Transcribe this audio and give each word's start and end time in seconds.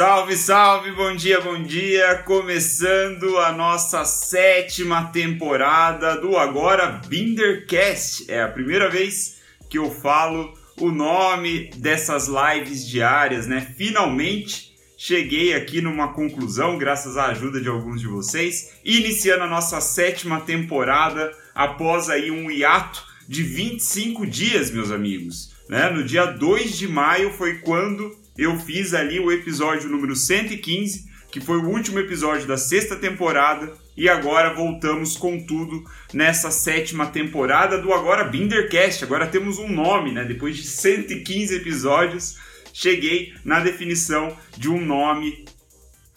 Salve, 0.00 0.34
salve, 0.34 0.92
bom 0.92 1.14
dia, 1.14 1.42
bom 1.42 1.62
dia! 1.62 2.22
Começando 2.24 3.36
a 3.36 3.52
nossa 3.52 4.02
sétima 4.02 5.08
temporada 5.12 6.18
do 6.18 6.38
Agora 6.38 7.02
Bindercast. 7.06 8.24
É 8.26 8.42
a 8.42 8.48
primeira 8.48 8.88
vez 8.88 9.42
que 9.68 9.76
eu 9.76 9.90
falo 9.90 10.54
o 10.78 10.90
nome 10.90 11.68
dessas 11.76 12.28
lives 12.28 12.88
diárias, 12.88 13.46
né? 13.46 13.74
Finalmente 13.76 14.74
cheguei 14.96 15.52
aqui 15.52 15.82
numa 15.82 16.14
conclusão, 16.14 16.78
graças 16.78 17.18
à 17.18 17.26
ajuda 17.26 17.60
de 17.60 17.68
alguns 17.68 18.00
de 18.00 18.06
vocês, 18.06 18.78
iniciando 18.82 19.44
a 19.44 19.48
nossa 19.48 19.82
sétima 19.82 20.40
temporada 20.40 21.30
após 21.54 22.08
aí 22.08 22.30
um 22.30 22.50
hiato 22.50 23.04
de 23.28 23.42
25 23.42 24.26
dias, 24.26 24.70
meus 24.70 24.90
amigos. 24.90 25.50
Né? 25.68 25.90
No 25.90 26.02
dia 26.02 26.24
2 26.24 26.78
de 26.78 26.88
maio 26.88 27.34
foi 27.34 27.58
quando 27.58 28.18
eu 28.36 28.58
fiz 28.58 28.94
ali 28.94 29.18
o 29.20 29.30
episódio 29.30 29.88
número 29.88 30.14
115, 30.16 31.04
que 31.30 31.40
foi 31.40 31.58
o 31.58 31.68
último 31.68 31.98
episódio 31.98 32.46
da 32.46 32.56
sexta 32.56 32.96
temporada, 32.96 33.72
e 33.96 34.08
agora 34.08 34.54
voltamos 34.54 35.16
com 35.16 35.44
tudo 35.44 35.84
nessa 36.12 36.50
sétima 36.50 37.06
temporada 37.06 37.78
do 37.78 37.92
Agora 37.92 38.24
Bindercast. 38.24 39.04
Agora 39.04 39.26
temos 39.26 39.58
um 39.58 39.68
nome, 39.68 40.12
né? 40.12 40.24
Depois 40.24 40.56
de 40.56 40.64
115 40.64 41.54
episódios, 41.54 42.38
cheguei 42.72 43.34
na 43.44 43.60
definição 43.60 44.36
de 44.56 44.68
um 44.68 44.84
nome 44.84 45.44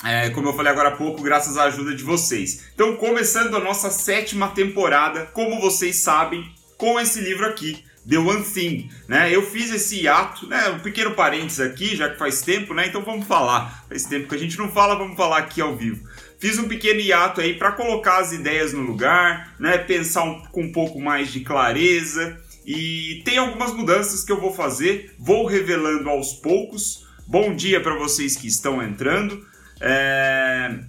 é, 0.04 0.30
como 0.32 0.50
eu 0.50 0.54
falei 0.54 0.70
agora 0.70 0.90
há 0.90 0.98
pouco, 0.98 1.22
graças 1.22 1.56
à 1.56 1.64
ajuda 1.64 1.96
de 1.96 2.04
vocês. 2.04 2.66
Então, 2.76 2.98
começando 2.98 3.56
a 3.56 3.60
nossa 3.60 3.90
sétima 3.90 4.50
temporada, 4.50 5.26
como 5.28 5.62
vocês 5.62 5.96
sabem, 5.96 6.44
com 6.78 7.00
esse 7.00 7.22
livro 7.22 7.46
aqui, 7.46 7.86
The 8.08 8.18
One 8.18 8.44
Thing, 8.44 8.90
né? 9.08 9.34
Eu 9.34 9.42
fiz 9.50 9.72
esse 9.72 10.02
hiato, 10.02 10.48
né? 10.48 10.70
Um 10.70 10.80
pequeno 10.80 11.12
parênteses 11.12 11.62
aqui, 11.62 11.96
já 11.96 12.10
que 12.10 12.18
faz 12.18 12.42
tempo, 12.42 12.74
né? 12.74 12.88
Então 12.88 13.02
vamos 13.02 13.26
falar. 13.26 13.86
Faz 13.88 14.06
tempo 14.06 14.28
que 14.28 14.36
a 14.36 14.40
gente 14.40 14.58
não 14.58 14.70
fala, 14.70 14.96
vamos 14.96 15.16
falar 15.16 15.38
aqui 15.38 15.62
ao 15.62 15.76
vivo. 15.76 16.08
Fiz 16.38 16.60
um 16.60 16.68
pequeno 16.68 17.00
hiato 17.00 17.40
aí 17.40 17.54
para 17.58 17.72
colocar 17.72 18.20
as 18.20 18.34
ideias 18.34 18.74
no 18.74 18.82
lugar, 18.82 19.56
né? 19.58 19.78
Pensar 19.78 20.24
um, 20.24 20.42
com 20.46 20.64
um 20.64 20.72
pouco 20.72 21.00
mais 21.00 21.32
de 21.32 21.40
clareza. 21.40 22.38
E 22.66 23.22
tem 23.24 23.38
algumas 23.38 23.74
mudanças 23.74 24.24
que 24.24 24.32
eu 24.32 24.40
vou 24.40 24.54
fazer, 24.54 25.16
vou 25.18 25.46
revelando 25.46 26.10
aos 26.10 26.34
poucos. 26.34 27.08
Bom 27.26 27.56
dia 27.56 27.82
para 27.82 27.96
vocês 27.96 28.36
que 28.36 28.48
estão 28.48 28.84
entrando. 28.84 29.46
É... 29.80 30.80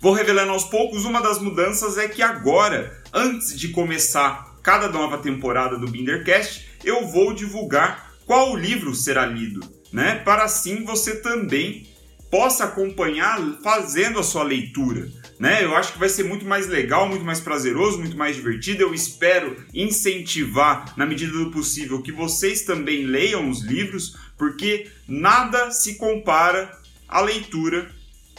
Vou 0.00 0.12
revelando 0.12 0.52
aos 0.52 0.64
poucos. 0.64 1.04
Uma 1.04 1.20
das 1.20 1.38
mudanças 1.38 1.98
é 1.98 2.08
que 2.08 2.22
agora, 2.22 3.02
antes 3.12 3.58
de 3.58 3.68
começar 3.68 4.55
cada 4.66 4.88
nova 4.88 5.18
temporada 5.18 5.78
do 5.78 5.86
Bindercast, 5.86 6.66
eu 6.82 7.06
vou 7.06 7.32
divulgar 7.32 8.12
qual 8.26 8.56
livro 8.56 8.96
será 8.96 9.24
lido, 9.24 9.60
né? 9.92 10.16
Para 10.16 10.42
assim 10.42 10.82
você 10.82 11.20
também 11.20 11.86
possa 12.28 12.64
acompanhar 12.64 13.38
fazendo 13.62 14.18
a 14.18 14.24
sua 14.24 14.42
leitura. 14.42 15.08
Né? 15.38 15.62
Eu 15.62 15.76
acho 15.76 15.92
que 15.92 16.00
vai 16.00 16.08
ser 16.08 16.24
muito 16.24 16.44
mais 16.44 16.66
legal, 16.66 17.08
muito 17.08 17.24
mais 17.24 17.38
prazeroso, 17.38 18.00
muito 18.00 18.16
mais 18.16 18.34
divertido. 18.34 18.82
Eu 18.82 18.92
espero 18.92 19.56
incentivar, 19.72 20.92
na 20.96 21.06
medida 21.06 21.32
do 21.32 21.52
possível, 21.52 22.02
que 22.02 22.10
vocês 22.10 22.62
também 22.62 23.04
leiam 23.04 23.48
os 23.48 23.62
livros, 23.62 24.16
porque 24.36 24.90
nada 25.06 25.70
se 25.70 25.94
compara 25.94 26.76
à 27.06 27.20
leitura 27.20 27.88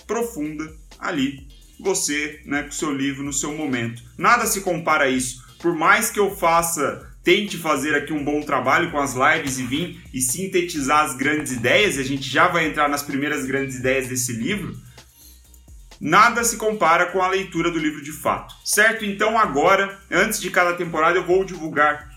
profunda 0.06 0.76
ali, 1.00 1.48
você, 1.80 2.42
né, 2.46 2.64
com 2.64 2.72
seu 2.72 2.94
livro 2.94 3.24
no 3.24 3.32
seu 3.32 3.56
momento. 3.56 4.04
Nada 4.18 4.46
se 4.46 4.60
compara 4.60 5.06
a 5.06 5.10
isso 5.10 5.47
por 5.60 5.76
mais 5.76 6.10
que 6.10 6.20
eu 6.20 6.36
faça, 6.36 7.08
tente 7.24 7.58
fazer 7.58 7.96
aqui 7.96 8.14
um 8.14 8.24
bom 8.24 8.42
trabalho 8.42 8.92
com 8.92 9.00
as 9.00 9.14
lives 9.14 9.60
e 9.60 9.64
vir 9.64 10.02
e 10.14 10.22
sintetizar 10.22 11.06
as 11.06 11.16
grandes 11.16 11.52
ideias, 11.52 11.98
e 11.98 12.02
a 12.02 12.06
gente 12.06 12.30
já 12.30 12.48
vai 12.48 12.66
entrar 12.66 12.88
nas 12.88 13.04
primeiras 13.04 13.46
grandes 13.46 13.76
ideias 13.78 14.08
desse 14.08 14.34
livro, 14.34 14.76
nada 16.00 16.44
se 16.44 16.58
compara 16.58 17.08
com 17.08 17.22
a 17.22 17.28
leitura 17.28 17.72
do 17.72 17.80
livro 17.80 18.02
de 18.02 18.12
fato, 18.12 18.56
certo? 18.64 19.04
Então 19.04 19.38
agora, 19.38 20.00
antes 20.12 20.40
de 20.40 20.50
cada 20.50 20.74
temporada, 20.74 21.18
eu 21.18 21.26
vou 21.26 21.44
divulgar 21.44 22.08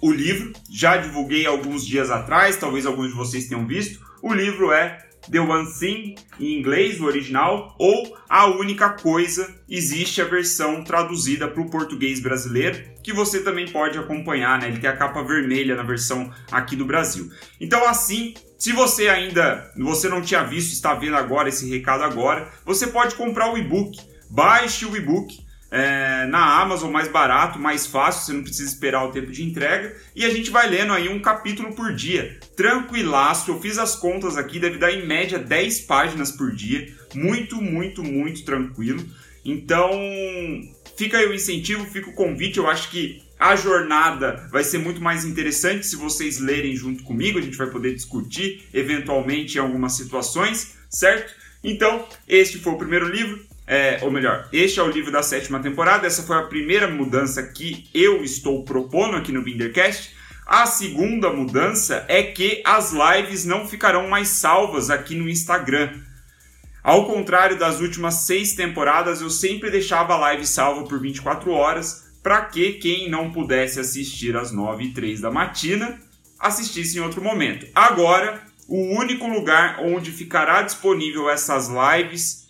o 0.00 0.10
livro. 0.10 0.52
Já 0.70 0.96
divulguei 0.96 1.46
alguns 1.46 1.86
dias 1.86 2.10
atrás, 2.10 2.56
talvez 2.56 2.86
alguns 2.86 3.08
de 3.08 3.14
vocês 3.14 3.46
tenham 3.46 3.66
visto. 3.66 4.00
O 4.22 4.32
livro 4.32 4.72
é 4.72 5.09
The 5.30 5.40
One 5.40 5.72
Thing, 5.72 6.14
em 6.38 6.58
inglês, 6.58 7.00
o 7.00 7.04
original, 7.04 7.74
ou 7.78 8.18
A 8.28 8.46
Única 8.46 8.90
Coisa, 8.90 9.54
existe 9.68 10.20
a 10.20 10.24
versão 10.24 10.82
traduzida 10.82 11.46
para 11.46 11.62
o 11.62 11.70
português 11.70 12.20
brasileiro, 12.20 12.82
que 13.02 13.12
você 13.12 13.40
também 13.42 13.68
pode 13.68 13.98
acompanhar, 13.98 14.58
né? 14.58 14.68
Ele 14.68 14.80
tem 14.80 14.90
a 14.90 14.96
capa 14.96 15.22
vermelha 15.22 15.76
na 15.76 15.82
versão 15.82 16.30
aqui 16.50 16.74
do 16.74 16.84
Brasil. 16.84 17.30
Então, 17.60 17.86
assim, 17.88 18.34
se 18.58 18.72
você 18.72 19.08
ainda 19.08 19.72
você 19.76 20.08
não 20.08 20.20
tinha 20.20 20.42
visto, 20.42 20.72
está 20.72 20.94
vendo 20.94 21.16
agora 21.16 21.48
esse 21.48 21.68
recado 21.68 22.02
agora, 22.02 22.50
você 22.64 22.86
pode 22.88 23.14
comprar 23.14 23.52
o 23.52 23.56
e-book. 23.56 23.98
Baixe 24.28 24.84
o 24.84 24.96
e-book 24.96 25.49
é, 25.70 26.26
na 26.26 26.60
Amazon 26.60 26.90
mais 26.90 27.08
barato, 27.08 27.58
mais 27.58 27.86
fácil, 27.86 28.24
você 28.24 28.32
não 28.32 28.42
precisa 28.42 28.68
esperar 28.68 29.04
o 29.04 29.12
tempo 29.12 29.30
de 29.30 29.44
entrega. 29.44 29.96
E 30.14 30.24
a 30.24 30.30
gente 30.30 30.50
vai 30.50 30.68
lendo 30.68 30.92
aí 30.92 31.08
um 31.08 31.20
capítulo 31.20 31.72
por 31.74 31.94
dia, 31.94 32.38
tranquilaço. 32.56 33.50
Eu 33.50 33.60
fiz 33.60 33.78
as 33.78 33.94
contas 33.94 34.36
aqui, 34.36 34.58
deve 34.58 34.78
dar 34.78 34.90
em 34.90 35.06
média 35.06 35.38
10 35.38 35.82
páginas 35.82 36.32
por 36.32 36.50
dia, 36.52 36.92
muito, 37.14 37.56
muito, 37.62 38.02
muito 38.02 38.44
tranquilo. 38.44 39.04
Então, 39.44 39.90
fica 40.96 41.18
aí 41.18 41.26
o 41.26 41.34
incentivo, 41.34 41.86
fica 41.86 42.10
o 42.10 42.14
convite. 42.14 42.58
Eu 42.58 42.68
acho 42.68 42.90
que 42.90 43.22
a 43.38 43.56
jornada 43.56 44.48
vai 44.50 44.62
ser 44.62 44.78
muito 44.78 45.00
mais 45.00 45.24
interessante 45.24 45.86
se 45.86 45.96
vocês 45.96 46.38
lerem 46.38 46.76
junto 46.76 47.04
comigo. 47.04 47.38
A 47.38 47.42
gente 47.42 47.56
vai 47.56 47.68
poder 47.68 47.94
discutir 47.94 48.68
eventualmente 48.74 49.56
em 49.56 49.60
algumas 49.60 49.94
situações, 49.94 50.76
certo? 50.90 51.32
Então, 51.62 52.06
este 52.28 52.58
foi 52.58 52.72
o 52.72 52.78
primeiro 52.78 53.08
livro. 53.08 53.49
É, 53.72 54.00
ou 54.02 54.10
melhor, 54.10 54.48
este 54.52 54.80
é 54.80 54.82
o 54.82 54.90
livro 54.90 55.12
da 55.12 55.22
sétima 55.22 55.60
temporada. 55.60 56.04
Essa 56.04 56.24
foi 56.24 56.36
a 56.36 56.42
primeira 56.42 56.88
mudança 56.88 57.40
que 57.40 57.88
eu 57.94 58.24
estou 58.24 58.64
propondo 58.64 59.16
aqui 59.16 59.30
no 59.30 59.42
Bindercast. 59.42 60.12
A 60.44 60.66
segunda 60.66 61.32
mudança 61.32 62.04
é 62.08 62.20
que 62.20 62.62
as 62.64 62.92
lives 62.92 63.44
não 63.44 63.68
ficarão 63.68 64.08
mais 64.08 64.26
salvas 64.26 64.90
aqui 64.90 65.14
no 65.14 65.28
Instagram. 65.28 65.92
Ao 66.82 67.06
contrário 67.06 67.56
das 67.56 67.78
últimas 67.80 68.14
seis 68.14 68.54
temporadas, 68.54 69.20
eu 69.20 69.30
sempre 69.30 69.70
deixava 69.70 70.14
a 70.14 70.18
live 70.18 70.44
salva 70.44 70.82
por 70.82 70.98
24 70.98 71.52
horas 71.52 72.10
para 72.24 72.40
que 72.46 72.72
quem 72.72 73.08
não 73.08 73.30
pudesse 73.30 73.78
assistir 73.78 74.36
às 74.36 74.50
9 74.50 74.82
e 74.82 74.92
3 74.92 75.20
da 75.20 75.30
matina 75.30 75.96
assistisse 76.40 76.98
em 76.98 77.02
outro 77.02 77.22
momento. 77.22 77.68
Agora, 77.72 78.42
o 78.66 78.98
único 78.98 79.28
lugar 79.28 79.78
onde 79.80 80.10
ficará 80.10 80.60
disponível 80.62 81.30
essas 81.30 81.68
lives 81.68 82.49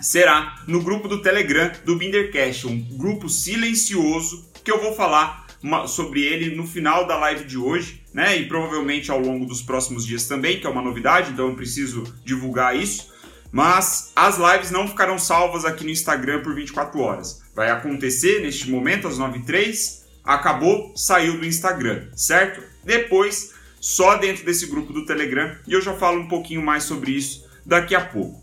será 0.00 0.62
no 0.66 0.82
grupo 0.82 1.08
do 1.08 1.22
Telegram 1.22 1.70
do 1.84 1.96
Bindercast, 1.96 2.66
um 2.66 2.80
grupo 2.96 3.28
silencioso 3.28 4.50
que 4.64 4.70
eu 4.70 4.80
vou 4.80 4.94
falar 4.94 5.46
sobre 5.86 6.22
ele 6.22 6.56
no 6.56 6.66
final 6.66 7.06
da 7.06 7.16
live 7.18 7.44
de 7.44 7.56
hoje, 7.56 8.02
né? 8.12 8.36
E 8.36 8.48
provavelmente 8.48 9.10
ao 9.10 9.20
longo 9.20 9.46
dos 9.46 9.62
próximos 9.62 10.04
dias 10.04 10.26
também, 10.26 10.58
que 10.58 10.66
é 10.66 10.70
uma 10.70 10.82
novidade, 10.82 11.30
então 11.30 11.48
eu 11.48 11.54
preciso 11.54 12.02
divulgar 12.24 12.76
isso. 12.76 13.12
Mas 13.52 14.12
as 14.16 14.38
lives 14.38 14.70
não 14.70 14.88
ficarão 14.88 15.18
salvas 15.18 15.64
aqui 15.64 15.84
no 15.84 15.90
Instagram 15.90 16.42
por 16.42 16.54
24 16.54 16.98
horas. 17.00 17.42
Vai 17.54 17.70
acontecer 17.70 18.40
neste 18.40 18.70
momento, 18.70 19.06
às 19.06 19.18
9h03, 19.18 20.02
acabou, 20.24 20.92
saiu 20.96 21.38
do 21.38 21.44
Instagram, 21.44 22.08
certo? 22.16 22.62
Depois, 22.82 23.52
só 23.80 24.16
dentro 24.16 24.44
desse 24.44 24.66
grupo 24.66 24.92
do 24.92 25.04
Telegram, 25.04 25.54
e 25.68 25.74
eu 25.74 25.82
já 25.82 25.94
falo 25.94 26.20
um 26.20 26.28
pouquinho 26.28 26.62
mais 26.62 26.84
sobre 26.84 27.12
isso 27.12 27.46
daqui 27.64 27.94
a 27.94 28.00
pouco. 28.00 28.42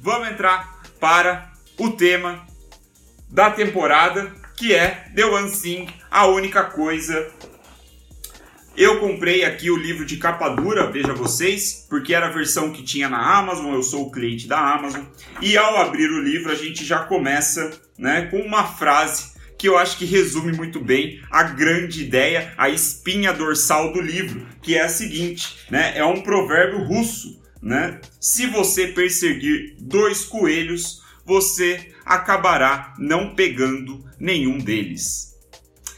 Vamos 0.00 0.28
entrar 0.28 0.79
para 1.00 1.50
o 1.78 1.90
tema 1.90 2.46
da 3.28 3.50
temporada, 3.50 4.32
que 4.56 4.74
é 4.74 5.08
The 5.14 5.24
One 5.24 5.50
Thing, 5.50 5.88
a 6.10 6.26
única 6.26 6.64
coisa. 6.64 7.28
Eu 8.76 9.00
comprei 9.00 9.44
aqui 9.44 9.70
o 9.70 9.76
livro 9.76 10.04
de 10.04 10.18
capa 10.18 10.48
dura, 10.50 10.90
veja 10.90 11.12
vocês, 11.12 11.86
porque 11.88 12.14
era 12.14 12.26
a 12.26 12.30
versão 12.30 12.70
que 12.70 12.82
tinha 12.82 13.08
na 13.08 13.38
Amazon, 13.38 13.74
eu 13.74 13.82
sou 13.82 14.06
o 14.06 14.10
cliente 14.10 14.46
da 14.46 14.58
Amazon. 14.58 15.04
E 15.40 15.56
ao 15.56 15.76
abrir 15.78 16.10
o 16.10 16.22
livro, 16.22 16.52
a 16.52 16.54
gente 16.54 16.84
já 16.84 17.00
começa 17.00 17.70
né, 17.98 18.28
com 18.30 18.38
uma 18.38 18.64
frase 18.64 19.30
que 19.58 19.68
eu 19.68 19.76
acho 19.76 19.98
que 19.98 20.06
resume 20.06 20.52
muito 20.52 20.80
bem 20.80 21.20
a 21.30 21.42
grande 21.42 22.02
ideia, 22.02 22.54
a 22.56 22.70
espinha 22.70 23.32
dorsal 23.32 23.92
do 23.92 24.00
livro, 24.00 24.46
que 24.62 24.74
é 24.74 24.82
a 24.82 24.88
seguinte, 24.88 25.58
né? 25.70 25.92
É 25.94 26.02
um 26.02 26.22
provérbio 26.22 26.82
russo 26.84 27.39
né? 27.62 28.00
Se 28.20 28.46
você 28.46 28.88
perseguir 28.88 29.76
dois 29.80 30.24
coelhos, 30.24 31.02
você 31.24 31.92
acabará 32.04 32.94
não 32.98 33.34
pegando 33.34 34.04
nenhum 34.18 34.58
deles. 34.58 35.34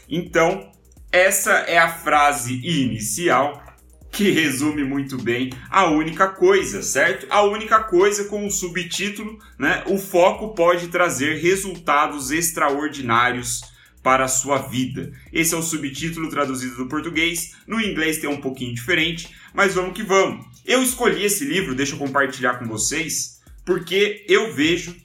Então, 0.09 0.71
essa 1.11 1.51
é 1.51 1.77
a 1.77 1.89
frase 1.89 2.55
inicial 2.63 3.63
que 4.11 4.29
resume 4.29 4.83
muito 4.83 5.17
bem 5.17 5.49
a 5.71 5.87
única 5.87 6.27
coisa, 6.27 6.83
certo? 6.83 7.25
A 7.31 7.41
única 7.41 7.83
coisa 7.83 8.25
com 8.25 8.45
o 8.45 8.51
subtítulo, 8.51 9.39
né? 9.57 9.83
O 9.87 9.97
foco 9.97 10.53
pode 10.53 10.89
trazer 10.89 11.41
resultados 11.41 12.29
extraordinários 12.29 13.61
para 14.03 14.25
a 14.25 14.27
sua 14.27 14.59
vida. 14.59 15.11
Esse 15.31 15.55
é 15.55 15.57
o 15.57 15.63
subtítulo 15.63 16.29
traduzido 16.29 16.75
do 16.75 16.87
português. 16.87 17.55
No 17.65 17.81
inglês 17.81 18.19
tem 18.19 18.29
um 18.29 18.41
pouquinho 18.41 18.75
diferente, 18.75 19.33
mas 19.51 19.73
vamos 19.73 19.93
que 19.93 20.03
vamos. 20.03 20.45
Eu 20.65 20.81
escolhi 20.81 21.25
esse 21.25 21.43
livro, 21.43 21.75
deixa 21.75 21.93
eu 21.93 21.99
compartilhar 21.99 22.57
com 22.57 22.67
vocês, 22.67 23.41
porque 23.65 24.25
eu 24.29 24.53
vejo 24.53 24.95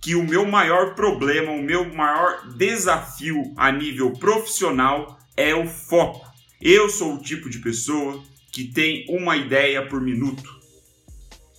que 0.00 0.14
o 0.14 0.22
meu 0.22 0.46
maior 0.46 0.94
problema, 0.94 1.52
o 1.52 1.62
meu 1.62 1.92
maior 1.92 2.48
desafio 2.56 3.52
a 3.56 3.70
nível 3.72 4.12
profissional 4.12 5.18
é 5.36 5.54
o 5.54 5.66
foco. 5.66 6.26
Eu 6.60 6.88
sou 6.88 7.14
o 7.14 7.22
tipo 7.22 7.50
de 7.50 7.58
pessoa 7.58 8.22
que 8.52 8.64
tem 8.64 9.04
uma 9.08 9.36
ideia 9.36 9.84
por 9.86 10.00
minuto. 10.00 10.58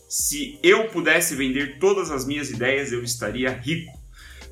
Se 0.08 0.60
eu 0.64 0.88
pudesse 0.90 1.36
vender 1.36 1.78
todas 1.80 2.10
as 2.10 2.26
minhas 2.26 2.50
ideias, 2.50 2.92
eu 2.92 3.04
estaria 3.04 3.50
rico. 3.50 3.92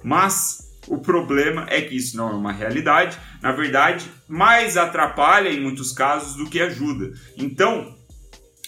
Mas 0.03 0.69
o 0.87 0.97
problema 0.97 1.65
é 1.69 1.81
que 1.81 1.95
isso 1.95 2.15
não 2.15 2.29
é 2.29 2.33
uma 2.33 2.51
realidade, 2.51 3.17
na 3.41 3.51
verdade, 3.51 4.09
mais 4.27 4.77
atrapalha 4.77 5.49
em 5.49 5.59
muitos 5.59 5.91
casos 5.91 6.35
do 6.35 6.49
que 6.49 6.61
ajuda. 6.61 7.13
Então, 7.37 7.98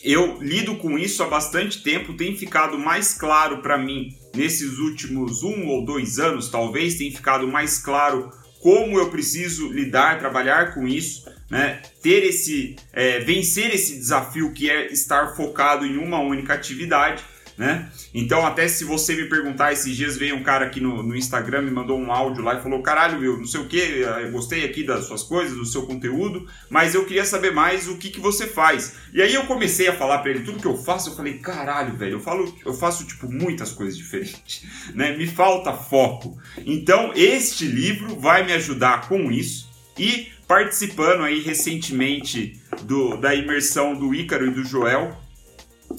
eu 0.03 0.41
lido 0.41 0.75
com 0.75 0.97
isso 0.97 1.23
há 1.23 1.27
bastante 1.27 1.83
tempo, 1.83 2.13
tem 2.13 2.35
ficado 2.35 2.77
mais 2.77 3.13
claro 3.13 3.61
para 3.61 3.77
mim 3.77 4.15
nesses 4.35 4.77
últimos 4.77 5.43
um 5.43 5.67
ou 5.67 5.85
dois 5.85 6.19
anos, 6.19 6.49
talvez, 6.49 6.95
tem 6.95 7.11
ficado 7.11 7.47
mais 7.47 7.77
claro 7.77 8.31
como 8.61 8.97
eu 8.99 9.09
preciso 9.09 9.71
lidar, 9.71 10.19
trabalhar 10.19 10.73
com 10.73 10.87
isso, 10.87 11.25
né? 11.49 11.81
Ter 12.01 12.23
esse, 12.23 12.75
é, 12.93 13.19
vencer 13.19 13.73
esse 13.73 13.97
desafio 13.97 14.53
que 14.53 14.69
é 14.69 14.91
estar 14.91 15.35
focado 15.35 15.85
em 15.85 15.97
uma 15.97 16.19
única 16.19 16.53
atividade 16.53 17.23
né? 17.57 17.89
Então, 18.13 18.45
até 18.45 18.67
se 18.67 18.83
você 18.83 19.15
me 19.15 19.25
perguntar, 19.25 19.71
esses 19.71 19.95
dias 19.95 20.17
veio 20.17 20.35
um 20.35 20.43
cara 20.43 20.65
aqui 20.65 20.79
no, 20.79 21.03
no 21.03 21.15
Instagram, 21.15 21.63
me 21.63 21.71
mandou 21.71 21.99
um 21.99 22.11
áudio 22.11 22.43
lá 22.43 22.55
e 22.55 22.61
falou: 22.61 22.81
caralho, 22.81 23.19
meu, 23.19 23.37
não 23.37 23.45
sei 23.45 23.61
o 23.61 23.67
que, 23.67 23.77
eu 23.77 24.31
gostei 24.31 24.65
aqui 24.65 24.83
das 24.83 25.05
suas 25.05 25.23
coisas, 25.23 25.57
do 25.57 25.65
seu 25.65 25.83
conteúdo, 25.83 26.47
mas 26.69 26.95
eu 26.95 27.05
queria 27.05 27.25
saber 27.25 27.51
mais 27.51 27.87
o 27.87 27.97
que, 27.97 28.09
que 28.09 28.19
você 28.19 28.47
faz. 28.47 28.95
E 29.13 29.21
aí 29.21 29.33
eu 29.33 29.45
comecei 29.45 29.87
a 29.87 29.95
falar 29.95 30.19
para 30.19 30.31
ele 30.31 30.43
tudo 30.43 30.59
que 30.59 30.67
eu 30.67 30.77
faço, 30.77 31.09
eu 31.09 31.15
falei: 31.15 31.39
caralho, 31.39 31.95
velho, 31.95 32.13
eu, 32.13 32.19
falo, 32.19 32.53
eu 32.65 32.73
faço, 32.73 33.05
tipo, 33.05 33.31
muitas 33.31 33.71
coisas 33.71 33.97
diferentes, 33.97 34.65
né? 34.95 35.15
Me 35.15 35.27
falta 35.27 35.73
foco. 35.73 36.37
Então, 36.65 37.11
este 37.15 37.65
livro 37.65 38.19
vai 38.19 38.45
me 38.45 38.53
ajudar 38.53 39.07
com 39.07 39.31
isso 39.31 39.69
e 39.97 40.31
participando 40.47 41.23
aí 41.23 41.39
recentemente 41.41 42.59
do, 42.83 43.15
da 43.15 43.33
imersão 43.33 43.95
do 43.95 44.13
Ícaro 44.13 44.47
e 44.47 44.51
do 44.51 44.65
Joel, 44.65 45.17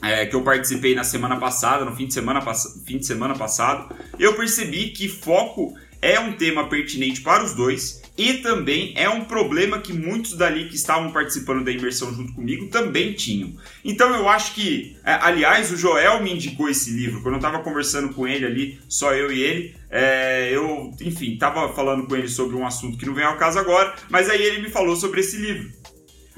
é, 0.02 0.26
que 0.26 0.34
eu 0.36 0.42
participei 0.42 0.94
na 0.94 1.04
semana 1.04 1.36
passada, 1.36 1.84
no 1.84 1.94
fim 1.94 2.06
de 2.06 2.14
semana, 2.14 2.40
fim 2.84 2.98
de 2.98 3.06
semana 3.06 3.34
passado, 3.34 3.94
eu 4.18 4.34
percebi 4.34 4.90
que 4.90 5.08
foco 5.08 5.74
é 6.00 6.18
um 6.18 6.32
tema 6.32 6.68
pertinente 6.68 7.20
para 7.20 7.44
os 7.44 7.54
dois 7.54 8.02
e 8.18 8.34
também 8.34 8.92
é 8.96 9.08
um 9.08 9.24
problema 9.24 9.78
que 9.78 9.92
muitos 9.92 10.36
dali 10.36 10.68
que 10.68 10.74
estavam 10.74 11.12
participando 11.12 11.64
da 11.64 11.70
imersão 11.70 12.12
junto 12.12 12.34
comigo 12.34 12.66
também 12.66 13.14
tinham. 13.14 13.54
Então 13.84 14.14
eu 14.14 14.28
acho 14.28 14.54
que, 14.54 14.96
é, 15.04 15.12
aliás, 15.14 15.72
o 15.72 15.76
Joel 15.76 16.22
me 16.22 16.32
indicou 16.32 16.68
esse 16.68 16.90
livro 16.90 17.22
quando 17.22 17.34
eu 17.34 17.38
estava 17.38 17.60
conversando 17.60 18.12
com 18.12 18.26
ele 18.26 18.44
ali, 18.44 18.80
só 18.88 19.14
eu 19.14 19.32
e 19.32 19.40
ele. 19.40 19.76
É, 19.88 20.50
eu, 20.52 20.90
enfim, 21.00 21.34
estava 21.34 21.72
falando 21.72 22.06
com 22.06 22.16
ele 22.16 22.28
sobre 22.28 22.56
um 22.56 22.66
assunto 22.66 22.98
que 22.98 23.06
não 23.06 23.14
vem 23.14 23.24
ao 23.24 23.36
caso 23.36 23.58
agora, 23.58 23.94
mas 24.10 24.28
aí 24.28 24.42
ele 24.42 24.62
me 24.62 24.70
falou 24.70 24.96
sobre 24.96 25.20
esse 25.20 25.36
livro 25.36 25.81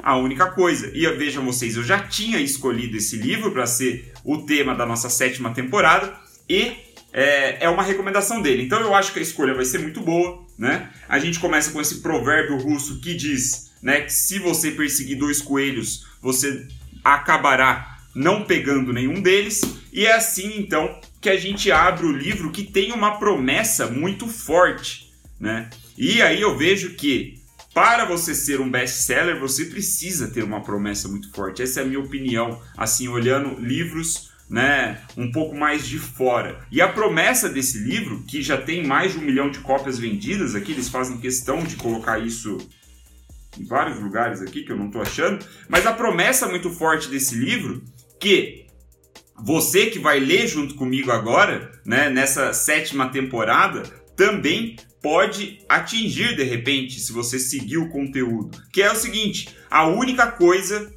a 0.04 0.18
única 0.18 0.50
coisa. 0.50 0.90
E 0.94 1.06
vejam 1.16 1.42
vocês, 1.46 1.76
eu 1.76 1.82
já 1.82 1.98
tinha 1.98 2.38
escolhido 2.38 2.98
esse 2.98 3.16
livro 3.16 3.50
para 3.50 3.66
ser 3.66 4.12
o 4.22 4.36
tema 4.42 4.74
da 4.74 4.84
nossa 4.84 5.08
sétima 5.08 5.54
temporada 5.54 6.14
e 6.46 6.72
é, 7.10 7.64
é, 7.64 7.68
uma 7.70 7.82
recomendação 7.82 8.42
dele. 8.42 8.64
Então 8.64 8.78
eu 8.80 8.94
acho 8.94 9.14
que 9.14 9.18
a 9.18 9.22
escolha 9.22 9.54
vai 9.54 9.64
ser 9.64 9.78
muito 9.78 10.02
boa, 10.02 10.44
né? 10.58 10.90
A 11.08 11.18
gente 11.18 11.40
começa 11.40 11.70
com 11.70 11.80
esse 11.80 12.02
provérbio 12.02 12.58
russo 12.58 13.00
que 13.00 13.14
diz, 13.14 13.70
né, 13.82 14.02
que 14.02 14.12
se 14.12 14.38
você 14.38 14.72
perseguir 14.72 15.16
dois 15.16 15.40
coelhos, 15.40 16.06
você 16.20 16.66
acabará 17.02 17.96
não 18.14 18.44
pegando 18.44 18.92
nenhum 18.92 19.22
deles. 19.22 19.62
E 19.90 20.04
é 20.04 20.12
assim 20.12 20.58
então 20.58 21.00
que 21.18 21.30
a 21.30 21.36
gente 21.38 21.72
abre 21.72 22.04
o 22.04 22.12
livro 22.12 22.50
que 22.50 22.62
tem 22.62 22.92
uma 22.92 23.12
promessa 23.12 23.86
muito 23.86 24.28
forte, 24.28 25.10
né? 25.40 25.70
E 25.96 26.20
aí 26.20 26.42
eu 26.42 26.58
vejo 26.58 26.90
que 26.90 27.42
para 27.74 28.04
você 28.04 28.34
ser 28.34 28.60
um 28.60 28.70
best-seller, 28.70 29.40
você 29.40 29.64
precisa 29.64 30.28
ter 30.28 30.44
uma 30.44 30.62
promessa 30.62 31.08
muito 31.08 31.30
forte. 31.32 31.60
Essa 31.60 31.80
é 31.80 31.82
a 31.82 31.86
minha 31.86 31.98
opinião, 31.98 32.62
assim, 32.76 33.08
olhando 33.08 33.60
livros 33.60 34.32
né, 34.48 35.02
um 35.16 35.30
pouco 35.32 35.56
mais 35.56 35.86
de 35.86 35.98
fora. 35.98 36.64
E 36.70 36.80
a 36.80 36.88
promessa 36.88 37.48
desse 37.48 37.78
livro, 37.78 38.22
que 38.22 38.42
já 38.42 38.56
tem 38.56 38.86
mais 38.86 39.12
de 39.12 39.18
um 39.18 39.22
milhão 39.22 39.50
de 39.50 39.58
cópias 39.58 39.98
vendidas 39.98 40.54
aqui, 40.54 40.72
eles 40.72 40.88
fazem 40.88 41.18
questão 41.18 41.64
de 41.64 41.76
colocar 41.76 42.18
isso 42.18 42.58
em 43.58 43.64
vários 43.64 43.98
lugares 44.00 44.40
aqui 44.42 44.62
que 44.62 44.70
eu 44.70 44.76
não 44.76 44.86
estou 44.86 45.02
achando, 45.02 45.44
mas 45.68 45.86
a 45.86 45.92
promessa 45.92 46.48
muito 46.48 46.70
forte 46.70 47.08
desse 47.08 47.34
livro, 47.34 47.82
que 48.20 48.66
você 49.42 49.86
que 49.86 49.98
vai 49.98 50.18
ler 50.20 50.46
junto 50.46 50.74
comigo 50.74 51.10
agora, 51.10 51.72
né, 51.84 52.10
nessa 52.10 52.52
sétima 52.52 53.08
temporada, 53.08 53.82
também 54.16 54.76
pode 55.04 55.58
atingir 55.68 56.34
de 56.34 56.42
repente 56.44 56.98
se 56.98 57.12
você 57.12 57.38
seguir 57.38 57.76
o 57.76 57.90
conteúdo. 57.90 58.58
Que 58.72 58.80
é 58.80 58.90
o 58.90 58.96
seguinte: 58.96 59.54
a 59.70 59.86
única 59.86 60.28
coisa 60.28 60.90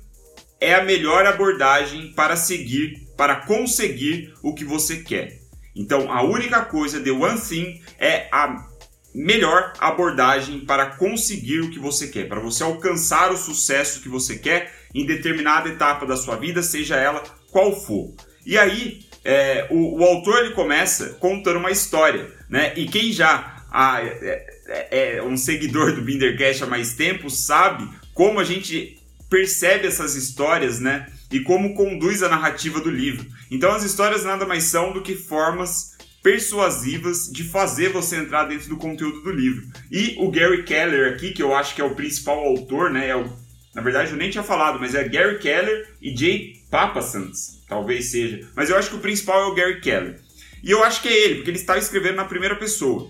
é 0.61 0.73
a 0.73 0.83
melhor 0.85 1.25
abordagem 1.25 2.13
para 2.13 2.37
seguir, 2.37 3.05
para 3.17 3.35
conseguir 3.35 4.33
o 4.41 4.55
que 4.55 4.63
você 4.63 5.03
quer. 5.03 5.41
Então, 5.75 6.09
a 6.09 6.23
única 6.23 6.61
coisa, 6.61 7.01
the 7.01 7.11
one 7.11 7.39
thing, 7.39 7.81
é 7.99 8.29
a 8.31 8.65
melhor 9.13 9.73
abordagem 9.77 10.61
para 10.61 10.85
conseguir 10.85 11.59
o 11.59 11.69
que 11.69 11.77
você 11.77 12.07
quer, 12.07 12.29
para 12.29 12.39
você 12.39 12.63
alcançar 12.63 13.31
o 13.31 13.37
sucesso 13.37 14.01
que 14.01 14.09
você 14.09 14.37
quer 14.37 14.73
em 14.95 15.05
determinada 15.05 15.67
etapa 15.67 16.05
da 16.05 16.15
sua 16.15 16.37
vida, 16.37 16.63
seja 16.63 16.95
ela 16.95 17.21
qual 17.51 17.75
for. 17.75 18.13
E 18.45 18.57
aí, 18.57 19.01
é, 19.23 19.67
o, 19.69 19.99
o 19.99 20.03
autor 20.05 20.45
ele 20.45 20.53
começa 20.53 21.09
contando 21.19 21.59
uma 21.59 21.71
história, 21.71 22.33
né? 22.49 22.73
E 22.77 22.85
quem 22.85 23.11
já 23.11 23.56
ah, 23.71 24.01
é, 24.01 24.47
é, 24.67 25.17
é 25.17 25.23
um 25.23 25.37
seguidor 25.37 25.93
do 25.93 26.01
Bindercast 26.01 26.63
há 26.63 26.67
mais 26.67 26.93
tempo 26.93 27.29
sabe 27.29 27.87
como 28.13 28.39
a 28.39 28.43
gente 28.43 28.97
percebe 29.29 29.87
essas 29.87 30.15
histórias, 30.15 30.79
né? 30.79 31.07
E 31.31 31.41
como 31.41 31.75
conduz 31.75 32.23
a 32.23 32.29
narrativa 32.29 32.79
do 32.79 32.89
livro. 32.89 33.25
Então 33.51 33.71
as 33.71 33.83
histórias 33.83 34.23
nada 34.23 34.45
mais 34.45 34.63
são 34.63 34.93
do 34.93 35.01
que 35.01 35.15
formas 35.15 35.97
persuasivas 36.23 37.29
de 37.31 37.43
fazer 37.43 37.89
você 37.89 38.17
entrar 38.17 38.45
dentro 38.45 38.69
do 38.69 38.77
conteúdo 38.77 39.21
do 39.21 39.31
livro. 39.31 39.65
E 39.91 40.15
o 40.19 40.31
Gary 40.31 40.63
Keller 40.63 41.13
aqui, 41.13 41.31
que 41.31 41.43
eu 41.43 41.55
acho 41.55 41.75
que 41.75 41.81
é 41.81 41.85
o 41.85 41.95
principal 41.95 42.39
autor, 42.39 42.89
né? 42.89 43.09
É 43.09 43.15
o, 43.15 43.31
na 43.73 43.81
verdade 43.81 44.11
eu 44.11 44.17
nem 44.17 44.29
tinha 44.29 44.43
falado, 44.43 44.79
mas 44.79 44.95
é 44.95 45.07
Gary 45.07 45.39
Keller 45.39 45.87
e 46.01 46.15
Jay 46.15 46.53
Papasands, 46.69 47.63
talvez 47.67 48.11
seja. 48.11 48.47
Mas 48.55 48.69
eu 48.69 48.77
acho 48.77 48.89
que 48.89 48.95
o 48.95 49.01
principal 49.01 49.41
é 49.41 49.45
o 49.47 49.55
Gary 49.55 49.79
Keller. 49.81 50.19
E 50.63 50.71
eu 50.71 50.83
acho 50.83 51.01
que 51.01 51.07
é 51.07 51.25
ele, 51.25 51.35
porque 51.35 51.51
ele 51.51 51.59
está 51.59 51.77
escrevendo 51.77 52.15
na 52.15 52.25
primeira 52.25 52.55
pessoa. 52.55 53.09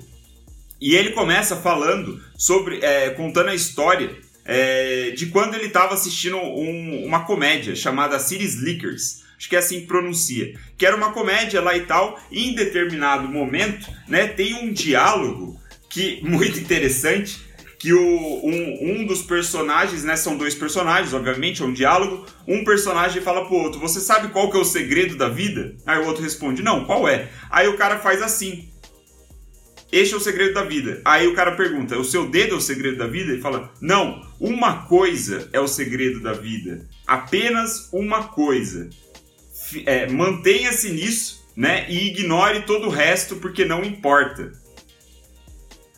E 0.80 0.96
ele 0.96 1.12
começa 1.12 1.56
falando 1.56 2.22
sobre, 2.38 2.80
é, 2.84 3.10
contando 3.12 3.50
a 3.50 3.56
história 3.56 4.16
é, 4.46 5.12
de 5.12 5.26
quando 5.28 5.56
ele 5.56 5.66
estava 5.66 5.94
assistindo 5.94 6.38
um, 6.38 7.06
uma 7.06 7.26
comédia 7.26 7.76
chamada 7.76 8.20
City 8.20 8.46
Slickers. 8.46 9.24
Acho 9.38 9.50
que 9.50 9.56
é 9.56 9.60
assim 9.60 9.82
que 9.82 9.88
pronuncia. 9.88 10.54
Que 10.78 10.86
era 10.86 10.96
uma 10.96 11.12
comédia 11.12 11.62
lá 11.62 11.76
e 11.76 11.82
tal. 11.82 12.20
E 12.32 12.50
em 12.50 12.56
determinado 12.56 13.28
momento, 13.28 13.88
né, 14.08 14.28
tem 14.28 14.56
um 14.56 14.72
diálogo 14.72 15.60
que 15.90 16.22
muito 16.26 16.60
interessante. 16.60 17.46
Que 17.80 17.94
o, 17.94 18.42
um, 18.44 18.78
um 18.82 19.06
dos 19.06 19.22
personagens, 19.22 20.04
né? 20.04 20.16
São 20.16 20.36
dois 20.36 20.56
personagens, 20.56 21.14
obviamente, 21.14 21.62
é 21.62 21.66
um 21.66 21.72
diálogo. 21.72 22.26
Um 22.48 22.64
personagem 22.64 23.22
fala 23.22 23.46
pro 23.46 23.54
outro: 23.54 23.80
Você 23.80 24.00
sabe 24.00 24.30
qual 24.30 24.50
que 24.50 24.58
é 24.58 24.60
o 24.60 24.66
segredo 24.66 25.16
da 25.16 25.30
vida? 25.30 25.76
Aí 25.86 26.00
o 26.00 26.08
outro 26.08 26.24
responde: 26.24 26.64
Não, 26.64 26.86
qual 26.86 27.08
é? 27.08 27.30
Aí 27.52 27.68
o 27.68 27.78
cara 27.78 28.00
faz 28.00 28.24
assim: 28.24 28.68
este 29.92 30.14
é 30.14 30.18
o 30.18 30.22
segredo 30.22 30.54
da 30.54 30.64
vida. 30.64 31.02
Aí 31.06 31.28
o 31.28 31.34
cara 31.34 31.54
pergunta: 31.54 31.98
o 31.98 32.04
seu 32.04 32.30
dedo 32.30 32.56
é 32.56 32.58
o 32.58 32.62
segredo 32.62 32.98
da 32.98 33.08
vida? 33.08 33.32
Ele 33.32 33.42
fala: 33.42 33.72
não, 33.80 34.22
uma 34.40 34.86
coisa 34.86 35.48
é 35.54 35.60
o 35.60 35.68
segredo 35.68 36.20
da 36.20 36.34
vida. 36.34 36.86
Apenas 37.06 37.90
uma 37.92 38.26
coisa. 38.26 38.90
É, 39.86 40.08
Mantenha-se 40.08 40.90
nisso, 40.90 41.46
né? 41.56 41.86
E 41.90 42.08
ignore 42.08 42.64
todo 42.64 42.88
o 42.88 42.92
resto 42.92 43.38
porque 43.38 43.64
não 43.64 43.84
importa. 43.84 44.52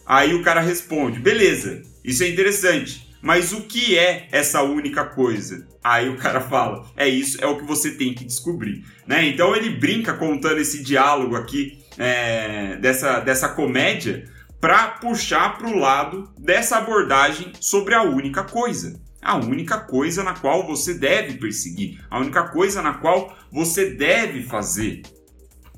Aí 0.05 0.34
o 0.34 0.43
cara 0.43 0.62
responde: 0.62 1.19
beleza, 1.19 1.81
isso 2.03 2.24
é 2.24 2.27
interessante. 2.27 3.10
Mas 3.22 3.51
o 3.51 3.63
que 3.63 3.98
é 3.98 4.29
essa 4.31 4.62
única 4.62 5.03
coisa? 5.03 5.67
Aí 5.84 6.10
o 6.10 6.15
cara 6.15 6.41
fala: 6.41 6.89
é 6.96 7.08
isso, 7.08 7.43
é 7.43 7.48
o 7.48 7.58
que 7.58 7.65
você 7.65 7.91
tem 7.91 8.13
que 8.13 8.24
descobrir, 8.24 8.86
né? 9.08 9.25
Então 9.25 9.55
ele 9.55 9.72
brinca 9.72 10.13
contando 10.13 10.60
esse 10.60 10.84
diálogo 10.84 11.36
aqui 11.36 11.79
é, 12.00 12.77
dessa, 12.77 13.20
dessa 13.20 13.50
comédia 13.50 14.25
para 14.60 14.88
puxar 14.88 15.58
para 15.58 15.68
o 15.68 15.77
lado 15.77 16.34
dessa 16.39 16.77
abordagem 16.77 17.51
sobre 17.60 17.94
a 17.94 18.01
única 18.01 18.44
coisa. 18.44 19.00
A 19.22 19.36
única 19.36 19.77
coisa 19.77 20.24
na 20.24 20.34
qual 20.34 20.65
você 20.65 20.94
deve 20.94 21.34
perseguir, 21.34 22.00
a 22.10 22.20
única 22.20 22.48
coisa 22.48 22.82
na 22.82 22.94
qual 22.94 23.38
você 23.51 23.89
deve 23.91 24.44
fazer. 24.44 25.01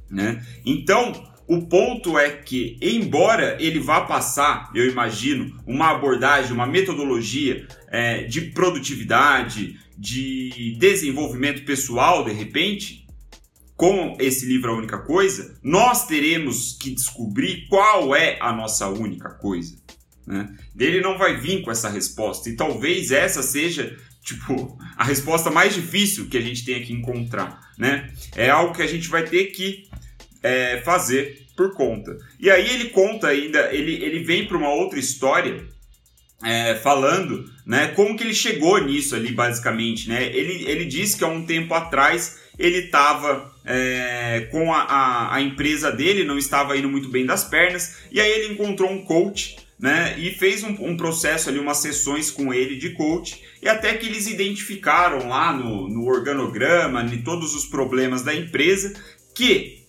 Né? 0.09 0.45
Então, 0.63 1.11
O 1.51 1.63
ponto 1.67 2.17
é 2.17 2.29
que, 2.29 2.77
embora 2.81 3.57
ele 3.59 3.77
vá 3.77 3.99
passar, 3.99 4.71
eu 4.73 4.89
imagino, 4.89 5.53
uma 5.67 5.91
abordagem, 5.91 6.53
uma 6.53 6.65
metodologia 6.65 7.67
é, 7.89 8.23
de 8.23 8.39
produtividade, 8.51 9.77
de 9.97 10.77
desenvolvimento 10.79 11.65
pessoal, 11.65 12.23
de 12.23 12.31
repente, 12.31 13.00
com 13.81 14.15
esse 14.19 14.45
livro 14.45 14.69
A 14.69 14.77
Única 14.77 14.99
Coisa, 14.99 15.57
nós 15.63 16.05
teremos 16.05 16.77
que 16.79 16.91
descobrir 16.91 17.65
qual 17.67 18.15
é 18.15 18.37
a 18.39 18.53
nossa 18.53 18.87
única 18.87 19.31
coisa. 19.31 19.75
Né? 20.27 20.55
Ele 20.79 21.01
não 21.01 21.17
vai 21.17 21.39
vir 21.39 21.63
com 21.63 21.71
essa 21.71 21.89
resposta, 21.89 22.47
e 22.47 22.55
talvez 22.55 23.09
essa 23.09 23.41
seja 23.41 23.97
tipo 24.23 24.77
a 24.95 25.03
resposta 25.03 25.49
mais 25.49 25.73
difícil 25.73 26.29
que 26.29 26.37
a 26.37 26.41
gente 26.41 26.63
tenha 26.63 26.79
que 26.85 26.93
encontrar. 26.93 27.59
Né? 27.75 28.13
É 28.35 28.51
algo 28.51 28.75
que 28.75 28.83
a 28.83 28.87
gente 28.87 29.07
vai 29.07 29.23
ter 29.23 29.45
que 29.45 29.89
é, 30.43 30.79
fazer 30.81 31.47
por 31.57 31.73
conta. 31.73 32.15
E 32.39 32.51
aí 32.51 32.69
ele 32.69 32.91
conta 32.91 33.29
ainda, 33.29 33.73
ele, 33.73 33.93
ele 33.95 34.23
vem 34.23 34.45
para 34.45 34.57
uma 34.57 34.69
outra 34.69 34.99
história 34.99 35.65
é, 36.43 36.75
falando 36.75 37.51
né, 37.65 37.87
como 37.95 38.15
que 38.15 38.23
ele 38.23 38.35
chegou 38.35 38.79
nisso 38.79 39.15
ali, 39.15 39.31
basicamente. 39.31 40.07
Né? 40.07 40.25
Ele, 40.25 40.69
ele 40.69 40.85
disse 40.85 41.17
que 41.17 41.23
há 41.23 41.27
um 41.27 41.47
tempo 41.47 41.73
atrás 41.73 42.40
ele 42.61 42.85
estava 42.85 43.51
é, 43.65 44.47
com 44.51 44.71
a, 44.71 44.81
a, 44.83 45.35
a, 45.35 45.41
empresa 45.41 45.91
dele, 45.91 46.23
não 46.23 46.37
estava 46.37 46.77
indo 46.77 46.87
muito 46.87 47.09
bem 47.09 47.25
das 47.25 47.43
pernas, 47.43 47.97
e 48.11 48.21
aí 48.21 48.31
ele 48.31 48.53
encontrou 48.53 48.89
um 48.89 49.03
coach 49.03 49.57
né, 49.79 50.15
e 50.17 50.31
fez 50.31 50.63
um, 50.63 50.75
um 50.79 50.95
processo 50.95 51.49
ali, 51.49 51.57
umas 51.57 51.77
sessões 51.77 52.29
com 52.29 52.53
ele 52.53 52.75
de 52.77 52.91
coach, 52.91 53.41
e 53.61 53.67
até 53.67 53.95
que 53.95 54.05
eles 54.05 54.27
identificaram 54.27 55.27
lá 55.27 55.51
no, 55.51 55.89
no 55.89 56.05
organograma, 56.05 57.03
de 57.03 57.17
todos 57.23 57.55
os 57.55 57.65
problemas 57.65 58.21
da 58.21 58.33
empresa, 58.33 58.93
que 59.33 59.81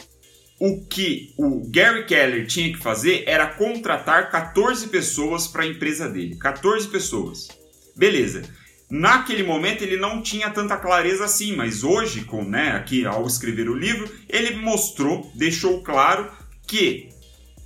o 0.59 0.81
que 0.87 1.35
o 1.37 1.69
Gary 1.69 2.07
Keller 2.07 2.47
tinha 2.47 2.73
que 2.73 2.79
fazer 2.79 3.25
era 3.27 3.49
contratar 3.49 4.31
14 4.31 4.89
pessoas 4.89 5.49
para 5.49 5.65
a 5.65 5.67
empresa 5.67 6.09
dele. 6.09 6.37
14 6.37 6.87
pessoas. 6.87 7.49
Beleza. 7.97 8.43
Naquele 8.95 9.43
momento 9.43 9.81
ele 9.81 9.97
não 9.97 10.21
tinha 10.21 10.51
tanta 10.51 10.77
clareza 10.77 11.25
assim, 11.25 11.57
mas 11.57 11.83
hoje, 11.83 12.25
com, 12.25 12.45
né, 12.45 12.73
aqui 12.73 13.07
ao 13.07 13.27
escrever 13.27 13.71
o 13.71 13.75
livro, 13.75 14.07
ele 14.29 14.55
mostrou, 14.57 15.33
deixou 15.35 15.83
claro 15.83 16.31
que 16.67 17.09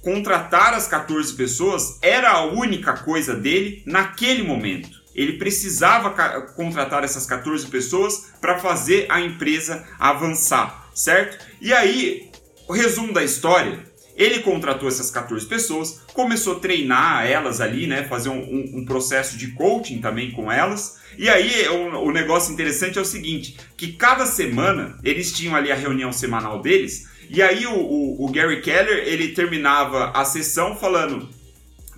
contratar 0.00 0.73
as 0.73 0.87
14 0.87 1.35
pessoas 1.35 1.99
era 2.00 2.30
a 2.30 2.45
única 2.45 2.92
coisa 2.92 3.35
dele 3.35 3.83
naquele 3.85 4.45
momento. 4.45 5.02
Ele 5.16 5.33
precisava 5.33 6.11
contratar 6.54 7.02
essas 7.02 7.26
14 7.26 7.66
pessoas 7.66 8.28
para 8.40 8.61
fazer 8.61 9.06
a 9.09 9.21
empresa 9.21 9.85
avançar, 9.99 10.88
certo? 10.95 11.45
E 11.61 11.73
aí 11.73 12.30
o 12.68 12.73
resumo 12.73 13.12
da 13.12 13.25
história, 13.25 13.83
ele 14.16 14.40
contratou 14.40 14.88
essas 14.88 15.11
14 15.11 15.46
pessoas, 15.46 16.00
começou 16.14 16.56
a 16.56 16.61
treinar 16.61 17.26
elas 17.26 17.61
ali, 17.61 17.87
né? 17.87 18.04
Fazer 18.04 18.30
um, 18.30 18.40
um, 18.40 18.78
um 18.78 18.85
processo 18.85 19.37
de 19.37 19.49
coaching 19.49 20.00
também 20.00 20.30
com 20.30 20.50
elas. 20.50 20.99
E 21.18 21.28
aí 21.28 21.68
o, 21.68 22.06
o, 22.06 22.11
negócio 22.11 22.52
interessante 22.52 22.99
é 22.99 23.02
o 23.02 23.04
seguinte: 23.04 23.56
que 23.76 23.92
cada 23.92 24.25
semana 24.25 24.99
eles 25.04 25.32
tinham 25.32 25.54
ali 25.54 25.70
a 25.70 25.76
reunião 25.76 26.12
semanal 26.12 26.62
deles, 26.62 27.08
e 27.28 27.42
aí 27.42 27.66
o, 27.66 27.75
o, 27.75 28.25
o 28.25 28.32
Gary 28.32 28.62
Keller 28.62 29.06
ele 29.06 29.28
terminava 29.28 30.11
a 30.11 30.25
sessão 30.25 30.75
falando. 30.75 31.28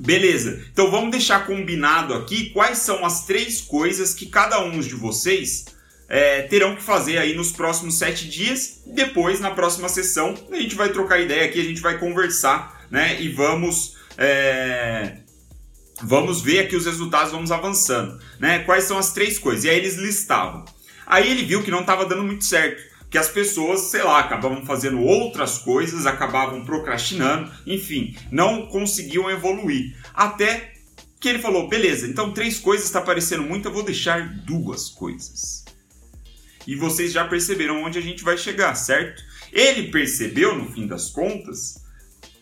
Beleza, 0.01 0.65
então 0.73 0.93
vamos 0.93 1.11
deixar 1.11 1.45
combinado 1.45 2.15
aqui 2.15 2.51
quais 2.51 2.79
são 2.79 3.05
as 3.05 3.27
três 3.27 3.61
coisas 3.61 4.15
que 4.15 4.27
cada 4.27 4.63
um 4.63 4.79
de 4.79 4.95
vocês 4.95 5.67
é, 6.09 6.43
terão 6.43 6.75
que 6.75 6.83
fazer 6.83 7.19
aí 7.19 7.35
nos 7.35 7.53
próximos 7.53 7.99
sete 7.99 8.29
dias. 8.29 8.81
Depois, 8.87 9.41
na 9.41 9.50
próxima 9.50 9.88
sessão, 9.88 10.35
a 10.50 10.57
gente 10.57 10.75
vai 10.75 10.88
trocar 10.88 11.21
ideia 11.21 11.45
aqui, 11.45 11.61
a 11.61 11.65
gente 11.65 11.83
vai 11.83 11.99
conversar, 11.99 12.87
né? 12.91 13.21
E 13.21 13.29
vamos. 13.29 13.97
É, 14.17 15.19
vamos 16.03 16.41
ver 16.41 16.61
aqui 16.61 16.75
os 16.75 16.87
resultados, 16.87 17.31
vamos 17.31 17.53
avançando, 17.53 18.19
né? 18.41 18.61
Quais 18.61 18.85
são 18.85 18.97
as 18.97 19.12
três 19.12 19.38
coisas? 19.38 19.65
E 19.65 19.71
aí 19.71 19.77
eles 19.77 19.97
listavam. 19.97 20.65
Aí 21.07 21.31
ele 21.31 21.45
viu 21.45 21.62
que 21.62 21.71
não 21.71 21.81
estava 21.81 22.05
dando 22.05 22.25
muito 22.25 22.45
certo, 22.45 22.83
que 23.11 23.17
as 23.17 23.29
pessoas, 23.29 23.83
sei 23.91 24.03
lá, 24.03 24.19
acabavam 24.21 24.65
fazendo 24.65 25.00
outras 25.00 25.59
coisas, 25.59 26.07
acabavam 26.07 26.65
procrastinando, 26.65 27.50
enfim, 27.67 28.17
não 28.31 28.67
conseguiam 28.67 29.31
evoluir. 29.31 29.97
Até 30.15 30.73
que 31.21 31.29
ele 31.29 31.38
falou: 31.38 31.69
beleza, 31.69 32.07
então 32.07 32.33
três 32.33 32.59
coisas 32.59 32.87
está 32.87 33.00
parecendo 33.00 33.43
muito, 33.43 33.69
eu 33.69 33.73
vou 33.73 33.83
deixar 33.83 34.27
duas 34.45 34.88
coisas 34.88 35.68
e 36.69 36.77
vocês 36.77 37.13
já 37.13 37.25
perceberam 37.25 37.83
onde 37.83 37.99
a 37.99 38.03
gente 38.03 38.23
vai 38.23 38.37
chegar, 38.37 38.75
certo? 38.75 39.25
Ele 39.51 39.91
percebeu, 39.91 40.55
no 40.55 40.71
fim 40.71 40.87
das 40.87 41.09
contas, 41.09 41.83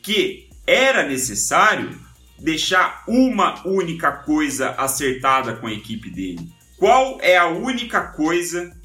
que 0.03 0.51
era 0.67 1.07
necessário 1.07 1.97
deixar 2.37 3.05
uma 3.07 3.65
única 3.65 4.11
coisa 4.11 4.71
acertada 4.71 5.55
com 5.55 5.69
a 5.69 5.73
equipe 5.73 6.11
dele. 6.11 6.51
Qual 6.77 7.21
é 7.21 7.37
a 7.37 7.47
única 7.47 8.01
coisa 8.01 8.77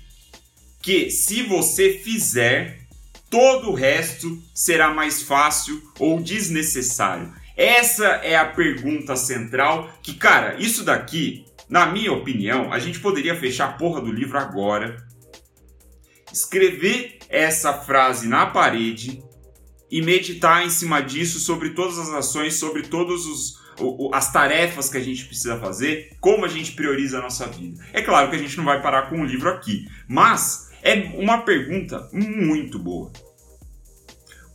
que, 0.79 1.10
se 1.10 1.41
você 1.41 1.93
fizer, 1.93 2.81
todo 3.27 3.71
o 3.71 3.74
resto 3.74 4.39
será 4.53 4.93
mais 4.93 5.24
fácil 5.24 5.81
ou 5.98 6.21
desnecessário? 6.21 7.33
Essa 7.57 8.05
é 8.05 8.36
a 8.36 8.45
pergunta 8.45 9.15
central 9.15 9.91
que, 10.03 10.13
cara, 10.13 10.57
isso 10.60 10.83
daqui, 10.83 11.45
na 11.67 11.88
minha 11.88 12.13
opinião, 12.13 12.71
a 12.71 12.77
gente 12.77 13.00
poderia 13.00 13.36
fechar 13.36 13.69
a 13.69 13.74
porra 13.74 14.01
do 14.01 14.12
livro 14.12 14.38
agora 14.38 15.10
escrever 16.31 17.19
essa 17.29 17.73
frase 17.73 18.27
na 18.27 18.45
parede 18.45 19.23
e 19.89 20.01
meditar 20.01 20.65
em 20.65 20.69
cima 20.69 21.01
disso 21.01 21.39
sobre 21.39 21.71
todas 21.71 22.00
as 22.00 22.09
ações, 22.09 22.55
sobre 22.55 22.83
todas 22.83 23.21
as 24.13 24.31
tarefas 24.31 24.89
que 24.89 24.97
a 24.97 25.03
gente 25.03 25.25
precisa 25.25 25.57
fazer, 25.59 26.15
como 26.19 26.45
a 26.45 26.47
gente 26.47 26.71
prioriza 26.73 27.17
a 27.17 27.21
nossa 27.21 27.47
vida. 27.47 27.83
É 27.91 28.01
claro 28.01 28.29
que 28.29 28.35
a 28.35 28.39
gente 28.39 28.57
não 28.57 28.63
vai 28.63 28.81
parar 28.81 29.09
com 29.09 29.21
o 29.21 29.25
livro 29.25 29.50
aqui, 29.50 29.85
mas 30.07 30.69
é 30.81 30.95
uma 31.15 31.39
pergunta 31.39 32.09
muito 32.13 32.79
boa. 32.79 33.11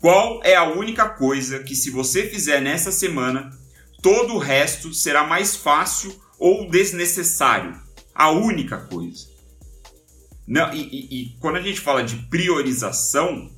Qual 0.01 0.41
é 0.45 0.55
a 0.55 0.65
única 0.65 1.09
coisa 1.09 1.59
que, 1.61 1.75
se 1.75 1.91
você 1.91 2.29
fizer 2.29 2.61
nessa 2.61 2.93
semana, 2.93 3.51
todo 4.03 4.35
o 4.35 4.39
resto 4.39 4.95
será 4.95 5.25
mais 5.25 5.57
fácil 5.57 6.15
ou 6.39 6.71
desnecessário? 6.71 7.75
A 8.15 8.31
única 8.31 8.79
coisa. 8.79 9.36
Não, 10.47 10.73
e, 10.73 10.81
e, 10.81 11.23
e 11.23 11.37
quando 11.41 11.57
a 11.57 11.63
gente 11.63 11.81
fala 11.81 12.05
de 12.05 12.17
priorização, 12.29 13.51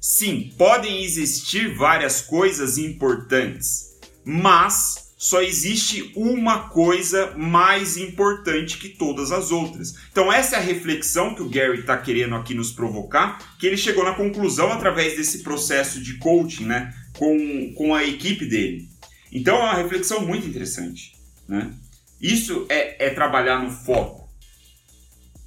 sim, 0.00 0.52
podem 0.58 1.02
existir 1.02 1.74
várias 1.74 2.20
coisas 2.20 2.76
importantes, 2.76 3.98
mas 4.24 5.10
só 5.20 5.42
existe 5.42 6.12
uma 6.16 6.70
coisa 6.70 7.34
mais 7.36 7.98
importante 7.98 8.78
que 8.78 8.88
todas 8.88 9.30
as 9.30 9.50
outras. 9.50 9.94
Então 10.10 10.32
essa 10.32 10.56
é 10.56 10.58
a 10.58 10.62
reflexão 10.62 11.34
que 11.34 11.42
o 11.42 11.48
Gary 11.50 11.80
está 11.80 11.96
querendo 11.98 12.34
aqui 12.34 12.54
nos 12.54 12.72
provocar, 12.72 13.38
que 13.58 13.66
ele 13.66 13.76
chegou 13.76 14.02
na 14.02 14.14
conclusão 14.14 14.72
através 14.72 15.16
desse 15.16 15.42
processo 15.42 16.02
de 16.02 16.16
coaching, 16.16 16.64
né, 16.64 16.94
com, 17.18 17.74
com 17.76 17.94
a 17.94 18.02
equipe 18.02 18.46
dele. 18.46 18.88
Então 19.30 19.56
é 19.56 19.60
uma 19.60 19.74
reflexão 19.74 20.26
muito 20.26 20.46
interessante, 20.46 21.12
né? 21.46 21.70
Isso 22.18 22.66
é, 22.70 23.06
é 23.06 23.10
trabalhar 23.10 23.62
no 23.62 23.70
foco. 23.70 24.19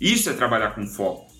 Isso 0.03 0.29
é 0.29 0.33
trabalhar 0.33 0.71
com 0.71 0.85
foco. 0.85 1.31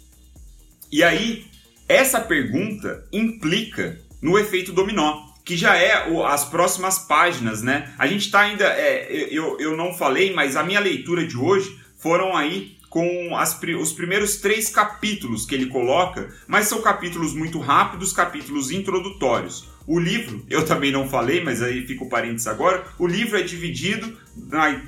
E 0.89 1.03
aí, 1.03 1.45
essa 1.85 2.21
pergunta 2.21 3.05
implica 3.11 3.99
no 4.21 4.39
efeito 4.39 4.71
dominó, 4.71 5.33
que 5.43 5.57
já 5.57 5.75
é 5.75 6.09
o, 6.09 6.23
as 6.23 6.45
próximas 6.45 6.97
páginas, 6.97 7.61
né? 7.61 7.93
A 7.97 8.07
gente 8.07 8.27
está 8.27 8.39
ainda. 8.39 8.63
É, 8.63 9.27
eu, 9.29 9.59
eu 9.59 9.75
não 9.75 9.93
falei, 9.93 10.33
mas 10.33 10.55
a 10.55 10.63
minha 10.63 10.79
leitura 10.79 11.27
de 11.27 11.37
hoje 11.37 11.77
foram 11.97 12.37
aí 12.37 12.77
com 12.89 13.35
as, 13.35 13.59
os 13.81 13.91
primeiros 13.91 14.37
três 14.37 14.69
capítulos 14.69 15.45
que 15.45 15.55
ele 15.55 15.65
coloca, 15.65 16.33
mas 16.47 16.67
são 16.67 16.81
capítulos 16.81 17.33
muito 17.33 17.59
rápidos, 17.59 18.13
capítulos 18.13 18.71
introdutórios. 18.71 19.67
O 19.85 19.99
livro, 19.99 20.45
eu 20.49 20.63
também 20.63 20.89
não 20.89 21.09
falei, 21.09 21.43
mas 21.43 21.61
aí 21.61 21.85
fica 21.85 22.05
o 22.05 22.09
parênteses 22.09 22.47
agora. 22.47 22.85
O 22.97 23.05
livro 23.05 23.37
é 23.37 23.41
dividido, 23.41 24.17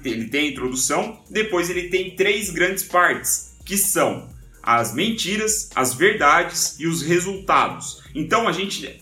ele 0.06 0.30
tem 0.30 0.48
a 0.48 0.52
introdução, 0.52 1.22
depois 1.30 1.70
ele 1.70 1.90
tem 1.90 2.16
três 2.16 2.50
grandes 2.50 2.84
partes 2.84 3.54
que 3.66 3.78
são 3.78 4.30
as 4.62 4.94
mentiras, 4.94 5.70
as 5.76 5.94
verdades 5.94 6.80
e 6.80 6.88
os 6.88 7.02
resultados. 7.02 8.04
Então 8.14 8.48
a 8.48 8.52
gente 8.52 9.02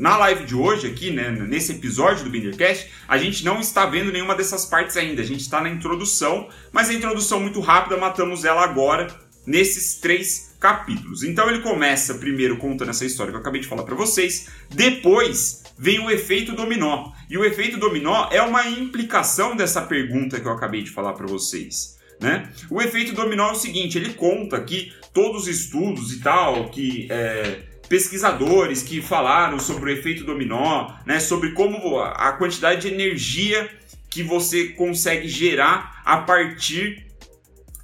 na 0.00 0.16
live 0.16 0.46
de 0.46 0.54
hoje 0.54 0.86
aqui, 0.86 1.10
né, 1.10 1.30
nesse 1.30 1.72
episódio 1.72 2.24
do 2.24 2.30
Bindercast, 2.30 2.90
a 3.06 3.18
gente 3.18 3.44
não 3.44 3.60
está 3.60 3.84
vendo 3.84 4.10
nenhuma 4.10 4.34
dessas 4.34 4.64
partes 4.64 4.96
ainda. 4.96 5.20
A 5.20 5.24
gente 5.24 5.42
está 5.42 5.60
na 5.60 5.68
introdução, 5.68 6.48
mas 6.72 6.88
a 6.88 6.94
introdução 6.94 7.38
muito 7.38 7.60
rápida, 7.60 7.98
matamos 7.98 8.46
ela 8.46 8.64
agora 8.64 9.08
nesses 9.46 9.96
três 9.96 10.56
capítulos. 10.58 11.22
Então 11.22 11.50
ele 11.50 11.60
começa 11.60 12.14
primeiro 12.14 12.56
contando 12.56 12.88
essa 12.88 13.04
história 13.04 13.30
que 13.30 13.36
eu 13.36 13.42
acabei 13.42 13.60
de 13.60 13.66
falar 13.66 13.82
para 13.82 13.94
vocês, 13.94 14.48
depois 14.70 15.64
vem 15.78 15.98
o 15.98 16.10
efeito 16.10 16.52
dominó. 16.52 17.12
E 17.28 17.36
o 17.36 17.44
efeito 17.44 17.76
dominó 17.76 18.28
é 18.30 18.40
uma 18.40 18.66
implicação 18.68 19.54
dessa 19.54 19.82
pergunta 19.82 20.40
que 20.40 20.46
eu 20.46 20.52
acabei 20.52 20.82
de 20.82 20.90
falar 20.90 21.12
para 21.12 21.26
vocês. 21.26 21.99
Né? 22.20 22.50
O 22.68 22.82
efeito 22.82 23.14
dominó 23.14 23.48
é 23.48 23.52
o 23.52 23.56
seguinte: 23.56 23.96
ele 23.96 24.12
conta 24.12 24.60
que 24.60 24.92
todos 25.12 25.42
os 25.42 25.48
estudos 25.48 26.12
e 26.12 26.20
tal 26.20 26.68
que 26.68 27.08
é, 27.10 27.62
pesquisadores 27.88 28.82
que 28.82 29.00
falaram 29.00 29.58
sobre 29.58 29.90
o 29.90 29.92
efeito 29.92 30.22
dominó, 30.22 30.92
né, 31.04 31.18
sobre 31.18 31.50
como 31.52 31.98
a 31.98 32.32
quantidade 32.32 32.82
de 32.82 32.94
energia 32.94 33.68
que 34.08 34.22
você 34.22 34.68
consegue 34.68 35.28
gerar 35.28 36.02
a 36.04 36.18
partir 36.18 37.06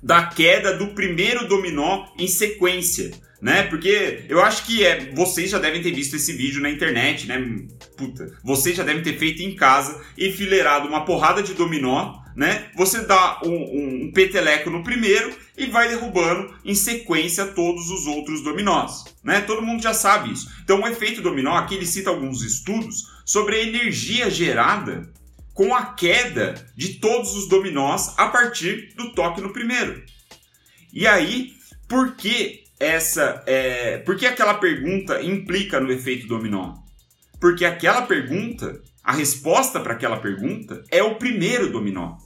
da 0.02 0.24
queda 0.26 0.76
do 0.76 0.88
primeiro 0.88 1.48
dominó 1.48 2.06
em 2.18 2.28
sequência, 2.28 3.10
né? 3.40 3.64
Porque 3.64 4.24
eu 4.28 4.40
acho 4.42 4.64
que 4.64 4.84
é, 4.84 5.10
vocês 5.12 5.50
já 5.50 5.58
devem 5.58 5.82
ter 5.82 5.92
visto 5.92 6.14
esse 6.14 6.32
vídeo 6.32 6.60
na 6.60 6.70
internet, 6.70 7.26
né? 7.26 7.44
Puta, 7.96 8.32
vocês 8.44 8.76
já 8.76 8.84
devem 8.84 9.02
ter 9.02 9.18
feito 9.18 9.42
em 9.42 9.56
casa, 9.56 10.00
enfileirado 10.16 10.86
uma 10.86 11.04
porrada 11.04 11.42
de 11.42 11.54
dominó, 11.54 12.18
né? 12.36 12.70
Você 12.76 13.00
dá 13.00 13.40
um, 13.42 13.50
um, 13.50 14.04
um 14.04 14.12
peteleco 14.12 14.68
no 14.68 14.84
primeiro 14.84 15.34
e 15.56 15.66
vai 15.66 15.88
derrubando 15.88 16.54
em 16.62 16.74
sequência 16.74 17.46
todos 17.46 17.90
os 17.90 18.06
outros 18.06 18.42
dominós, 18.42 19.04
né? 19.24 19.40
Todo 19.40 19.62
mundo 19.62 19.82
já 19.82 19.94
sabe 19.94 20.32
isso. 20.32 20.48
Então 20.62 20.82
o 20.82 20.86
efeito 20.86 21.22
dominó, 21.22 21.56
aqui 21.56 21.74
ele 21.74 21.86
cita 21.86 22.10
alguns 22.10 22.42
estudos 22.42 23.10
sobre 23.24 23.56
a 23.56 23.62
energia 23.62 24.28
gerada 24.28 25.10
com 25.54 25.74
a 25.74 25.86
queda 25.86 26.54
de 26.76 26.94
todos 26.94 27.34
os 27.34 27.48
dominós 27.48 28.12
a 28.18 28.28
partir 28.28 28.92
do 28.94 29.12
toque 29.12 29.40
no 29.40 29.54
primeiro. 29.54 30.04
E 30.92 31.06
aí, 31.06 31.54
por 31.88 32.14
que 32.14 32.64
essa 32.78 33.42
é, 33.46 33.96
por 33.98 34.16
que 34.16 34.26
aquela 34.26 34.54
pergunta 34.54 35.22
implica 35.22 35.80
no 35.80 35.90
efeito 35.90 36.26
dominó? 36.26 36.74
Porque 37.40 37.64
aquela 37.64 38.02
pergunta, 38.02 38.80
a 39.02 39.12
resposta 39.12 39.80
para 39.80 39.94
aquela 39.94 40.18
pergunta 40.18 40.82
é 40.90 41.02
o 41.02 41.14
primeiro 41.14 41.70
dominó. 41.70 42.18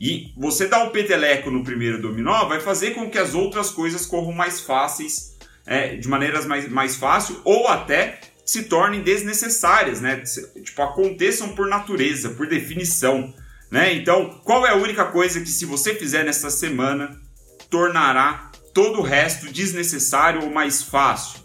E 0.00 0.32
você 0.36 0.66
dar 0.66 0.84
o 0.84 0.90
peteleco 0.90 1.50
no 1.50 1.64
primeiro 1.64 2.00
dominó 2.00 2.44
vai 2.44 2.60
fazer 2.60 2.92
com 2.92 3.10
que 3.10 3.18
as 3.18 3.34
outras 3.34 3.70
coisas 3.70 4.06
corram 4.06 4.32
mais 4.32 4.60
fáceis, 4.60 5.36
é, 5.66 5.96
de 5.96 6.08
maneiras 6.08 6.46
mais, 6.46 6.68
mais 6.68 6.96
fácil, 6.96 7.40
ou 7.44 7.66
até 7.66 8.20
se 8.44 8.64
tornem 8.64 9.02
desnecessárias, 9.02 10.00
né? 10.00 10.22
Tipo, 10.64 10.82
aconteçam 10.82 11.54
por 11.54 11.68
natureza, 11.68 12.30
por 12.30 12.46
definição, 12.46 13.34
né? 13.70 13.92
Então, 13.92 14.40
qual 14.44 14.66
é 14.66 14.70
a 14.70 14.76
única 14.76 15.04
coisa 15.06 15.40
que 15.40 15.50
se 15.50 15.64
você 15.64 15.94
fizer 15.94 16.24
nessa 16.24 16.48
semana 16.48 17.20
tornará 17.68 18.50
todo 18.72 19.00
o 19.00 19.02
resto 19.02 19.52
desnecessário 19.52 20.44
ou 20.44 20.50
mais 20.50 20.82
fácil? 20.82 21.40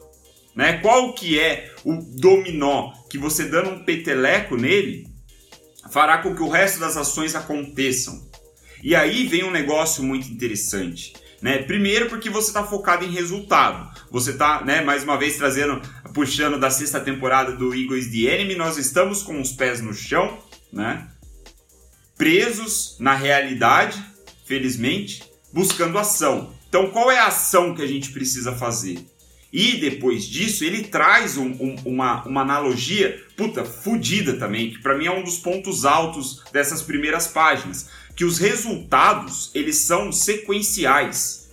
Né? 0.55 0.77
Qual 0.77 1.13
que 1.13 1.39
é 1.39 1.73
o 1.83 1.95
dominó 1.95 2.93
que 3.09 3.17
você 3.17 3.45
dando 3.45 3.71
um 3.71 3.83
peteleco 3.83 4.55
nele 4.55 5.07
fará 5.91 6.19
com 6.19 6.35
que 6.35 6.43
o 6.43 6.49
resto 6.49 6.79
das 6.79 6.95
ações 6.95 7.35
aconteçam? 7.35 8.21
E 8.83 8.93
aí 8.93 9.25
vem 9.25 9.45
um 9.45 9.51
negócio 9.51 10.03
muito 10.03 10.27
interessante. 10.27 11.13
Né? 11.41 11.59
Primeiro 11.59 12.09
porque 12.09 12.29
você 12.29 12.49
está 12.49 12.63
focado 12.63 13.05
em 13.05 13.11
resultado. 13.11 13.89
Você 14.11 14.31
está, 14.31 14.63
né, 14.63 14.81
mais 14.81 15.03
uma 15.03 15.17
vez 15.17 15.37
trazendo, 15.37 15.81
puxando 16.13 16.59
da 16.59 16.69
sexta 16.69 16.99
temporada 16.99 17.53
do 17.53 17.73
Eagles 17.73 18.11
The 18.11 18.33
Enemy, 18.33 18.55
nós 18.55 18.77
estamos 18.77 19.23
com 19.23 19.39
os 19.41 19.53
pés 19.53 19.81
no 19.81 19.93
chão, 19.93 20.37
né? 20.71 21.07
Presos 22.17 22.97
na 22.99 23.13
realidade, 23.13 24.01
felizmente, 24.45 25.23
buscando 25.51 25.97
ação. 25.97 26.53
Então, 26.69 26.89
qual 26.89 27.11
é 27.11 27.19
a 27.19 27.27
ação 27.27 27.73
que 27.73 27.81
a 27.81 27.87
gente 27.87 28.11
precisa 28.11 28.53
fazer? 28.53 28.99
E 29.53 29.77
depois 29.77 30.25
disso, 30.25 30.65
ele 30.65 30.81
traz 30.81 31.37
um, 31.37 31.51
um, 31.51 31.75
uma, 31.85 32.23
uma 32.25 32.41
analogia, 32.41 33.23
puta, 33.37 33.63
fodida 33.63 34.33
também, 34.33 34.71
que 34.71 34.81
para 34.81 34.97
mim 34.97 35.05
é 35.05 35.11
um 35.11 35.23
dos 35.23 35.37
pontos 35.37 35.85
altos 35.85 36.43
dessas 36.51 36.81
primeiras 36.81 37.27
páginas 37.27 37.87
que 38.15 38.25
os 38.25 38.39
resultados 38.39 39.51
eles 39.53 39.77
são 39.77 40.11
sequenciais 40.11 41.43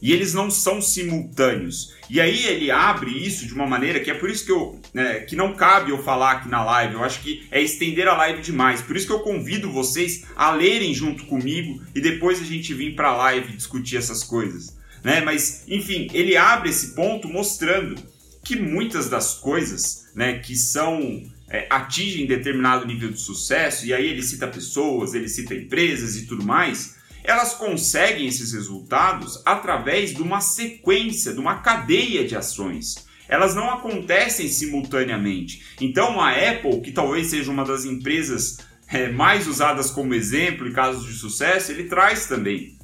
e 0.00 0.12
eles 0.12 0.34
não 0.34 0.50
são 0.50 0.80
simultâneos. 0.80 1.94
E 2.08 2.20
aí 2.20 2.46
ele 2.46 2.70
abre 2.70 3.10
isso 3.10 3.46
de 3.46 3.54
uma 3.54 3.66
maneira 3.66 3.98
que 3.98 4.10
é 4.10 4.14
por 4.14 4.28
isso 4.28 4.44
que 4.44 4.52
eu 4.52 4.78
né, 4.92 5.20
que 5.20 5.34
não 5.34 5.54
cabe 5.54 5.90
eu 5.90 6.02
falar 6.02 6.32
aqui 6.32 6.48
na 6.48 6.64
live. 6.64 6.94
Eu 6.94 7.02
acho 7.02 7.20
que 7.20 7.46
é 7.50 7.60
estender 7.62 8.06
a 8.06 8.16
live 8.16 8.42
demais. 8.42 8.82
Por 8.82 8.96
isso 8.96 9.06
que 9.06 9.12
eu 9.12 9.20
convido 9.20 9.70
vocês 9.70 10.24
a 10.36 10.50
lerem 10.50 10.92
junto 10.92 11.24
comigo 11.26 11.82
e 11.94 12.00
depois 12.00 12.40
a 12.40 12.44
gente 12.44 12.74
vir 12.74 12.94
para 12.94 13.08
a 13.08 13.16
live 13.16 13.56
discutir 13.56 13.96
essas 13.96 14.22
coisas, 14.22 14.76
né? 15.02 15.20
Mas 15.20 15.64
enfim, 15.68 16.08
ele 16.12 16.36
abre 16.36 16.70
esse 16.70 16.94
ponto 16.94 17.28
mostrando 17.28 17.96
que 18.44 18.56
muitas 18.56 19.08
das 19.08 19.34
coisas, 19.34 20.06
né, 20.14 20.38
que 20.38 20.54
são 20.54 21.22
é, 21.48 21.66
atingem 21.68 22.26
determinado 22.26 22.86
nível 22.86 23.10
de 23.10 23.20
sucesso, 23.20 23.84
e 23.84 23.92
aí 23.92 24.06
ele 24.06 24.22
cita 24.22 24.46
pessoas, 24.46 25.14
ele 25.14 25.28
cita 25.28 25.54
empresas 25.54 26.16
e 26.16 26.26
tudo 26.26 26.44
mais, 26.44 26.96
elas 27.24 27.54
conseguem 27.54 28.28
esses 28.28 28.52
resultados 28.52 29.42
através 29.44 30.14
de 30.14 30.22
uma 30.22 30.40
sequência, 30.40 31.32
de 31.32 31.40
uma 31.40 31.56
cadeia 31.56 32.24
de 32.24 32.36
ações. 32.36 33.04
Elas 33.28 33.56
não 33.56 33.68
acontecem 33.68 34.48
simultaneamente. 34.48 35.62
Então 35.80 36.20
a 36.20 36.30
Apple, 36.30 36.80
que 36.80 36.92
talvez 36.92 37.26
seja 37.26 37.50
uma 37.50 37.64
das 37.64 37.84
empresas 37.84 38.58
é, 38.86 39.08
mais 39.10 39.48
usadas 39.48 39.90
como 39.90 40.14
exemplo 40.14 40.68
em 40.68 40.72
casos 40.72 41.04
de 41.04 41.14
sucesso, 41.14 41.72
ele 41.72 41.84
traz 41.84 42.26
também. 42.26 42.76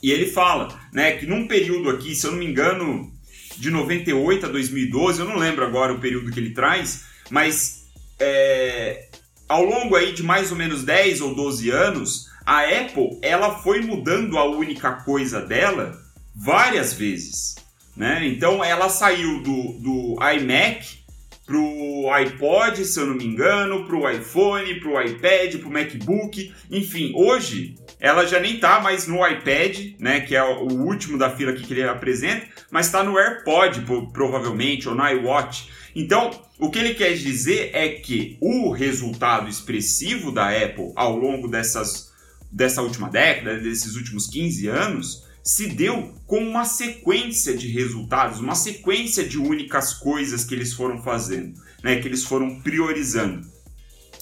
E 0.00 0.12
ele 0.12 0.26
fala 0.26 0.68
né, 0.94 1.12
que 1.12 1.26
num 1.26 1.48
período 1.48 1.90
aqui, 1.90 2.14
se 2.14 2.24
eu 2.24 2.30
não 2.30 2.38
me 2.38 2.46
engano, 2.46 3.12
de 3.58 3.68
98 3.70 4.46
a 4.46 4.48
2012, 4.48 5.20
eu 5.20 5.26
não 5.26 5.36
lembro 5.36 5.64
agora 5.64 5.92
o 5.92 6.00
período 6.00 6.30
que 6.30 6.38
ele 6.38 6.54
traz, 6.54 7.04
mas 7.28 7.86
é, 8.20 9.08
ao 9.48 9.64
longo 9.64 9.96
aí 9.96 10.12
de 10.12 10.22
mais 10.22 10.52
ou 10.52 10.56
menos 10.56 10.84
10 10.84 11.20
ou 11.20 11.34
12 11.34 11.68
anos, 11.70 12.26
a 12.46 12.60
Apple 12.60 13.18
ela 13.22 13.58
foi 13.58 13.80
mudando 13.80 14.38
a 14.38 14.48
única 14.48 14.92
coisa 14.92 15.40
dela 15.40 16.00
várias 16.34 16.92
vezes. 16.92 17.56
Né? 17.96 18.26
Então 18.26 18.62
ela 18.62 18.88
saiu 18.88 19.42
do, 19.42 19.72
do 19.80 20.16
iMac 20.36 21.03
pro 21.46 22.10
iPod, 22.10 22.84
se 22.84 22.98
eu 22.98 23.06
não 23.06 23.14
me 23.14 23.24
engano, 23.24 23.86
pro 23.86 24.10
iPhone, 24.10 24.80
pro 24.80 25.00
iPad, 25.00 25.56
pro 25.56 25.70
MacBook, 25.70 26.54
enfim, 26.70 27.12
hoje 27.14 27.76
ela 28.00 28.26
já 28.26 28.40
nem 28.40 28.58
tá 28.58 28.80
mais 28.80 29.06
no 29.06 29.26
iPad, 29.26 29.94
né, 29.98 30.20
que 30.20 30.34
é 30.34 30.42
o 30.42 30.68
último 30.68 31.18
da 31.18 31.30
fila 31.30 31.52
que 31.52 31.72
ele 31.72 31.82
apresenta, 31.82 32.46
mas 32.70 32.86
está 32.86 33.02
no 33.02 33.18
AirPod, 33.18 33.84
provavelmente, 34.12 34.88
ou 34.88 34.94
no 34.94 35.06
iWatch. 35.06 35.68
Então, 35.94 36.30
o 36.58 36.70
que 36.70 36.78
ele 36.78 36.94
quer 36.94 37.14
dizer 37.14 37.70
é 37.72 37.88
que 37.88 38.36
o 38.40 38.70
resultado 38.70 39.48
expressivo 39.48 40.32
da 40.32 40.50
Apple 40.50 40.92
ao 40.96 41.16
longo 41.16 41.46
dessas, 41.46 42.12
dessa 42.50 42.82
última 42.82 43.08
década, 43.08 43.58
desses 43.58 43.96
últimos 43.96 44.26
15 44.26 44.66
anos, 44.68 45.23
se 45.44 45.68
deu 45.68 46.14
com 46.26 46.38
uma 46.38 46.64
sequência 46.64 47.54
de 47.54 47.68
resultados, 47.68 48.40
uma 48.40 48.54
sequência 48.54 49.22
de 49.22 49.38
únicas 49.38 49.92
coisas 49.92 50.42
que 50.42 50.54
eles 50.54 50.72
foram 50.72 51.02
fazendo, 51.02 51.60
né, 51.82 51.96
que 52.00 52.08
eles 52.08 52.24
foram 52.24 52.60
priorizando. 52.60 53.46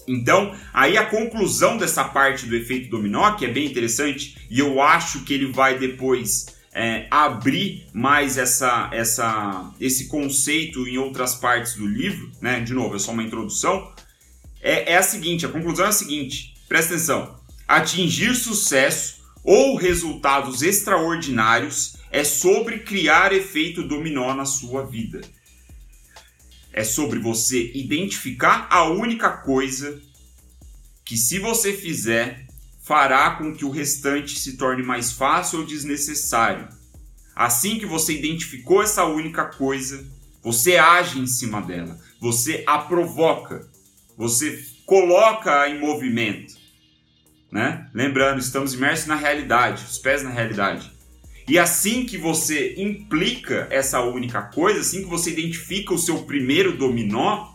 Então, 0.08 0.52
aí 0.74 0.98
a 0.98 1.06
conclusão 1.06 1.78
dessa 1.78 2.02
parte 2.02 2.46
do 2.46 2.56
efeito 2.56 2.90
dominó, 2.90 3.36
que 3.36 3.44
é 3.44 3.48
bem 3.48 3.66
interessante, 3.66 4.36
e 4.50 4.58
eu 4.58 4.82
acho 4.82 5.24
que 5.24 5.32
ele 5.32 5.52
vai 5.52 5.78
depois 5.78 6.46
é, 6.74 7.06
abrir 7.08 7.86
mais 7.92 8.36
essa, 8.36 8.90
essa, 8.92 9.72
esse 9.80 10.08
conceito 10.08 10.88
em 10.88 10.98
outras 10.98 11.36
partes 11.36 11.76
do 11.76 11.86
livro, 11.86 12.32
né? 12.40 12.60
De 12.60 12.72
novo, 12.72 12.96
é 12.96 12.98
só 12.98 13.12
uma 13.12 13.22
introdução. 13.22 13.92
É, 14.60 14.94
é 14.94 14.96
a 14.96 15.02
seguinte: 15.02 15.46
a 15.46 15.50
conclusão 15.50 15.86
é 15.86 15.90
a 15.90 15.92
seguinte, 15.92 16.54
presta 16.68 16.94
atenção. 16.94 17.38
Atingir 17.68 18.34
sucesso 18.34 19.21
ou 19.44 19.76
resultados 19.76 20.62
extraordinários 20.62 21.96
é 22.10 22.22
sobre 22.24 22.80
criar 22.80 23.32
efeito 23.32 23.82
dominó 23.82 24.34
na 24.34 24.44
sua 24.44 24.86
vida. 24.86 25.20
É 26.72 26.84
sobre 26.84 27.18
você 27.18 27.72
identificar 27.74 28.66
a 28.70 28.84
única 28.84 29.30
coisa 29.30 30.00
que, 31.04 31.16
se 31.16 31.38
você 31.38 31.72
fizer, 31.72 32.46
fará 32.82 33.32
com 33.32 33.54
que 33.54 33.64
o 33.64 33.70
restante 33.70 34.38
se 34.38 34.56
torne 34.56 34.82
mais 34.82 35.12
fácil 35.12 35.60
ou 35.60 35.66
desnecessário. 35.66 36.68
Assim 37.34 37.78
que 37.78 37.86
você 37.86 38.14
identificou 38.14 38.82
essa 38.82 39.04
única 39.04 39.46
coisa, 39.46 40.06
você 40.42 40.76
age 40.76 41.18
em 41.18 41.26
cima 41.26 41.60
dela, 41.62 41.98
você 42.20 42.62
a 42.66 42.78
provoca, 42.78 43.68
você 44.16 44.62
coloca 44.84 45.68
em 45.68 45.80
movimento. 45.80 46.61
Né? 47.52 47.86
Lembrando, 47.92 48.40
estamos 48.40 48.72
imersos 48.72 49.06
na 49.06 49.14
realidade, 49.14 49.84
os 49.84 49.98
pés 49.98 50.22
na 50.22 50.30
realidade. 50.30 50.90
E 51.46 51.58
assim 51.58 52.06
que 52.06 52.16
você 52.16 52.74
implica 52.78 53.66
essa 53.70 54.00
única 54.00 54.40
coisa, 54.40 54.80
assim 54.80 55.02
que 55.02 55.10
você 55.10 55.30
identifica 55.30 55.92
o 55.92 55.98
seu 55.98 56.22
primeiro 56.22 56.78
dominó, 56.78 57.52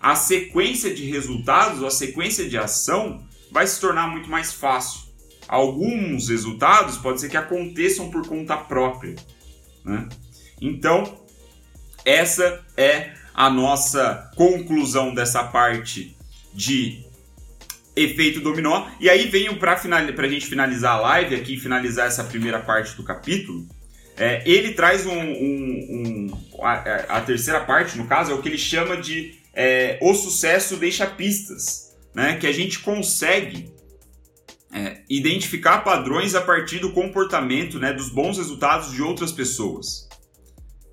a 0.00 0.14
sequência 0.14 0.94
de 0.94 1.04
resultados, 1.04 1.84
a 1.84 1.90
sequência 1.90 2.48
de 2.48 2.56
ação 2.56 3.22
vai 3.50 3.66
se 3.66 3.78
tornar 3.78 4.08
muito 4.08 4.30
mais 4.30 4.54
fácil. 4.54 5.08
Alguns 5.46 6.30
resultados 6.30 6.96
pode 6.96 7.20
ser 7.20 7.28
que 7.28 7.36
aconteçam 7.36 8.10
por 8.10 8.26
conta 8.26 8.56
própria. 8.56 9.14
Né? 9.84 10.08
Então, 10.58 11.20
essa 12.02 12.64
é 12.76 13.12
a 13.34 13.50
nossa 13.50 14.30
conclusão 14.36 15.12
dessa 15.14 15.44
parte 15.44 16.16
de 16.54 17.07
efeito 18.02 18.40
dominó. 18.40 18.86
E 19.00 19.08
aí 19.08 19.28
venho 19.28 19.56
para 19.56 19.76
final... 19.76 20.00
a 20.00 20.28
gente 20.28 20.46
finalizar 20.46 20.96
a 20.96 21.00
live 21.00 21.34
aqui, 21.34 21.56
finalizar 21.56 22.06
essa 22.06 22.24
primeira 22.24 22.60
parte 22.60 22.96
do 22.96 23.02
capítulo, 23.02 23.66
é, 24.16 24.42
ele 24.44 24.72
traz 24.72 25.06
um, 25.06 25.12
um, 25.12 26.30
um 26.58 26.64
a, 26.64 27.18
a, 27.18 27.20
terceira 27.20 27.60
parte, 27.60 27.96
no 27.96 28.06
caso, 28.06 28.32
é 28.32 28.34
o 28.34 28.42
que 28.42 28.48
ele 28.48 28.58
chama 28.58 28.96
de 28.96 29.38
é, 29.54 29.98
o 30.02 30.12
sucesso 30.14 30.76
deixa 30.76 31.06
pistas, 31.06 31.96
né? 32.14 32.36
Que 32.36 32.46
a 32.46 32.52
gente 32.52 32.80
consegue 32.80 33.72
é, 34.72 34.98
identificar 35.08 35.78
padrões 35.78 36.34
a 36.34 36.40
partir 36.40 36.78
do 36.78 36.92
comportamento, 36.92 37.78
né, 37.78 37.92
dos 37.92 38.10
bons 38.10 38.38
resultados 38.38 38.92
de 38.92 39.02
outras 39.02 39.32
pessoas, 39.32 40.08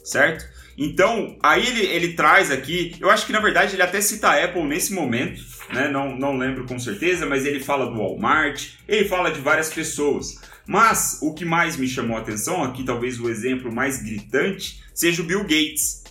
certo? 0.04 0.46
Então, 0.78 1.38
aí 1.41 1.68
ele, 1.68 1.86
ele 1.86 2.13
traz 2.13 2.52
aqui, 2.52 2.96
eu 3.00 3.10
acho 3.10 3.26
que 3.26 3.32
na 3.32 3.39
verdade 3.39 3.76
ele 3.76 3.82
até 3.82 4.02
cita 4.02 4.30
a 4.30 4.44
Apple 4.44 4.63
nesse 4.63 4.94
momento, 4.94 5.41
né? 5.73 5.89
Não, 5.89 6.17
não 6.17 6.38
lembro 6.38 6.65
com 6.65 6.78
certeza, 6.80 7.25
mas 7.25 7.45
ele 7.45 7.60
fala 7.60 7.86
do 7.86 7.97
Walmart, 7.97 8.73
ele 8.88 9.08
fala 9.08 9.32
de 9.32 9.39
várias 9.39 9.73
pessoas. 9.73 10.39
Mas 10.67 11.19
o 11.21 11.34
que 11.34 11.45
mais 11.45 11.78
me 11.78 11.88
chamou 11.88 12.17
a 12.17 12.21
atenção, 12.21 12.63
aqui 12.63 12.84
talvez 12.84 13.19
o 13.19 13.30
exemplo 13.30 13.71
mais 13.71 14.01
gritante, 14.01 14.84
seja 14.93 15.21
o 15.21 15.25
Bill 15.25 15.43
Gates. 15.43 16.04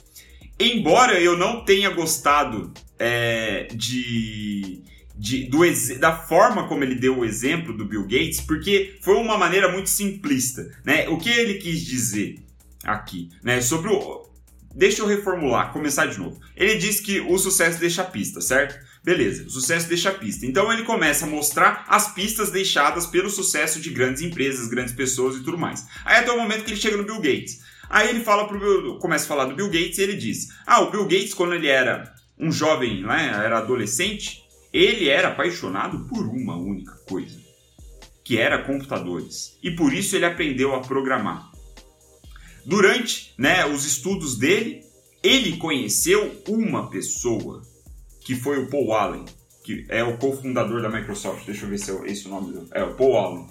Embora 0.59 1.21
eu 1.21 1.37
não 1.37 1.65
tenha 1.65 1.91
gostado 1.91 2.73
é, 2.99 3.67
de, 3.75 4.83
de, 5.17 5.49
do, 5.49 5.61
da 5.99 6.17
forma 6.17 6.69
como 6.69 6.85
ele 6.85 6.95
deu 6.95 7.19
o 7.19 7.25
exemplo 7.25 7.77
do 7.77 7.85
Bill 7.85 8.05
Gates, 8.05 8.41
porque 8.41 8.97
foi 9.01 9.17
uma 9.17 9.37
maneira 9.37 9.71
muito 9.71 9.91
simplista. 9.91 10.71
Né? 10.85 11.09
O 11.09 11.19
que 11.19 11.29
ele 11.29 11.55
quis 11.55 11.85
dizer 11.85 12.37
aqui? 12.85 13.31
Né? 13.43 13.61
Sobre 13.61 13.91
o. 13.91 14.25
Deixa 14.77 15.03
eu 15.03 15.07
reformular, 15.07 15.73
começar 15.73 16.07
de 16.07 16.19
novo. 16.19 16.41
Ele 16.57 16.77
diz 16.77 17.01
que 17.01 17.21
o 17.21 17.39
sucesso 17.39 17.79
deixa 17.79 18.03
a 18.03 18.07
pista, 18.07 18.41
certo? 18.41 18.77
Beleza, 19.05 19.45
o 19.45 19.51
sucesso 19.51 19.87
deixa 19.87 20.11
pista. 20.11 20.47
Então 20.47 20.73
ele 20.73 20.83
começa 20.83 21.27
a 21.27 21.29
mostrar 21.29 21.85
as 21.89 22.15
pistas 22.15 22.51
deixadas 22.51 23.07
pelo 23.07 23.29
sucesso 23.29 23.79
de 23.79 23.91
grandes 23.91 24.23
empresas, 24.23 24.67
grandes 24.67 24.95
pessoas 24.95 25.37
e 25.37 25.43
tudo 25.43 25.59
mais. 25.59 25.87
Aí 26.07 26.17
até 26.17 26.33
o 26.33 26.39
momento 26.39 26.65
que 26.65 26.71
ele 26.71 26.81
chega 26.81 26.97
no 26.97 27.05
Bill 27.05 27.21
Gates. 27.21 27.61
Aí 27.91 28.09
ele 28.09 28.25
fala 28.25 28.49
pro 28.49 28.99
começa 28.99 29.27
a 29.27 29.29
falar 29.29 29.45
do 29.45 29.55
Bill 29.55 29.69
Gates 29.69 29.99
e 29.99 30.03
ele 30.03 30.17
diz: 30.17 30.49
"Ah, 30.67 30.81
o 30.81 30.91
Bill 30.91 31.05
Gates 31.05 31.35
quando 31.35 31.53
ele 31.53 31.69
era 31.69 32.15
um 32.39 32.51
jovem, 32.51 33.03
né, 33.03 33.31
era 33.45 33.59
adolescente, 33.59 34.43
ele 34.73 35.11
era 35.11 35.29
apaixonado 35.29 36.07
por 36.09 36.27
uma 36.27 36.57
única 36.57 36.95
coisa, 37.07 37.39
que 38.25 38.39
era 38.39 38.65
computadores. 38.65 39.59
E 39.63 39.71
por 39.71 39.93
isso 39.93 40.17
ele 40.17 40.25
aprendeu 40.25 40.75
a 40.75 40.81
programar. 40.81 41.53
Durante, 42.65 43.35
né, 43.37 43.67
os 43.67 43.85
estudos 43.85 44.39
dele, 44.39 44.81
ele 45.23 45.59
conheceu 45.59 46.43
uma 46.49 46.89
pessoa 46.89 47.63
que 48.25 48.35
foi 48.35 48.59
o 48.59 48.67
Paul 48.69 48.93
Allen, 48.95 49.25
que 49.63 49.85
é 49.89 50.03
o 50.03 50.17
cofundador 50.17 50.81
da 50.81 50.89
Microsoft. 50.89 51.45
Deixa 51.47 51.65
eu 51.65 51.69
ver 51.69 51.79
se 51.79 51.91
é 51.91 52.11
esse 52.11 52.27
o 52.27 52.31
nome 52.31 52.53
dele. 52.53 52.67
É, 52.73 52.83
o 52.83 52.95
Paul 52.95 53.17
Allen. 53.17 53.47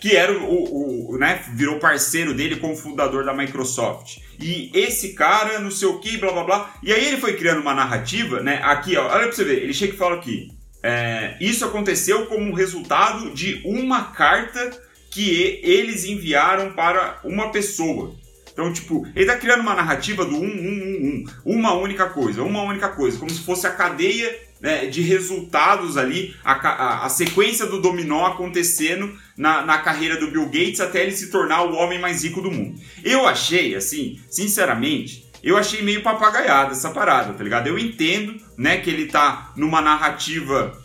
Que 0.00 0.16
era 0.16 0.32
o, 0.32 1.10
o, 1.12 1.18
né, 1.18 1.44
virou 1.52 1.78
parceiro 1.78 2.32
dele 2.32 2.56
como 2.56 2.74
fundador 2.74 3.22
da 3.24 3.34
Microsoft. 3.34 4.18
E 4.40 4.70
esse 4.72 5.12
cara, 5.12 5.58
não 5.58 5.70
sei 5.70 5.88
o 5.88 5.98
que, 5.98 6.16
blá 6.16 6.32
blá 6.32 6.44
blá. 6.44 6.74
E 6.82 6.90
aí 6.90 7.06
ele 7.06 7.18
foi 7.18 7.36
criando 7.36 7.60
uma 7.60 7.74
narrativa, 7.74 8.40
né? 8.40 8.60
Aqui, 8.62 8.96
ó, 8.96 9.06
olha 9.06 9.24
pra 9.26 9.32
você 9.32 9.44
ver, 9.44 9.62
ele 9.62 9.74
chega 9.74 9.92
e 9.92 9.98
fala 9.98 10.16
aqui. 10.16 10.48
É, 10.82 11.36
isso 11.38 11.66
aconteceu 11.66 12.24
como 12.26 12.54
resultado 12.54 13.34
de 13.34 13.60
uma 13.66 14.04
carta 14.04 14.70
que 15.10 15.60
eles 15.62 16.04
enviaram 16.04 16.72
para 16.72 17.20
uma 17.22 17.50
pessoa. 17.50 18.14
Então, 18.60 18.70
tipo, 18.74 19.06
ele 19.16 19.24
tá 19.24 19.36
criando 19.36 19.62
uma 19.62 19.74
narrativa 19.74 20.22
do 20.22 20.36
um, 20.36 20.44
um, 20.44 20.44
um, 20.44 21.24
um, 21.46 21.56
uma 21.56 21.72
única 21.72 22.06
coisa, 22.10 22.42
uma 22.42 22.62
única 22.62 22.90
coisa, 22.90 23.18
como 23.18 23.30
se 23.30 23.40
fosse 23.40 23.66
a 23.66 23.70
cadeia 23.70 24.38
né, 24.60 24.84
de 24.84 25.00
resultados 25.00 25.96
ali, 25.96 26.36
a, 26.44 26.52
a, 26.52 27.06
a, 27.06 27.08
sequência 27.08 27.64
do 27.64 27.80
dominó 27.80 28.26
acontecendo 28.26 29.16
na, 29.34 29.64
na 29.64 29.78
carreira 29.78 30.18
do 30.18 30.30
Bill 30.30 30.44
Gates 30.44 30.80
até 30.80 31.02
ele 31.02 31.12
se 31.12 31.30
tornar 31.30 31.62
o 31.62 31.74
homem 31.74 31.98
mais 31.98 32.22
rico 32.22 32.42
do 32.42 32.50
mundo. 32.50 32.78
Eu 33.02 33.26
achei, 33.26 33.74
assim, 33.74 34.20
sinceramente, 34.28 35.24
eu 35.42 35.56
achei 35.56 35.80
meio 35.80 36.02
papagaiada 36.02 36.72
essa 36.72 36.90
parada, 36.90 37.32
tá 37.32 37.42
ligado? 37.42 37.66
Eu 37.66 37.78
entendo, 37.78 38.36
né, 38.58 38.76
que 38.76 38.90
ele 38.90 39.06
tá 39.06 39.54
numa 39.56 39.80
narrativa 39.80 40.78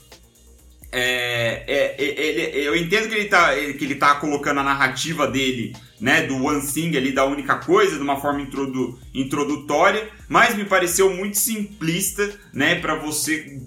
é, 0.97 1.65
é, 1.67 1.95
é, 1.97 2.25
ele, 2.25 2.65
eu 2.65 2.73
entendo 2.73 3.09
que 3.09 3.15
ele, 3.15 3.25
tá, 3.25 3.53
que 3.53 3.83
ele 3.83 3.95
tá 3.95 4.15
colocando 4.15 4.61
a 4.61 4.63
narrativa 4.63 5.27
dele, 5.27 5.75
né, 6.05 6.21
do 6.21 6.35
one 6.45 6.61
thing 6.61 6.95
ali, 6.95 7.11
da 7.11 7.25
única 7.25 7.55
coisa, 7.55 7.95
de 7.95 8.03
uma 8.03 8.21
forma 8.21 8.39
introdu, 8.39 8.99
introdutória, 9.11 10.07
mas 10.29 10.55
me 10.55 10.63
pareceu 10.63 11.11
muito 11.11 11.35
simplista, 11.35 12.31
né, 12.53 12.75
para 12.75 12.93
você 12.93 13.59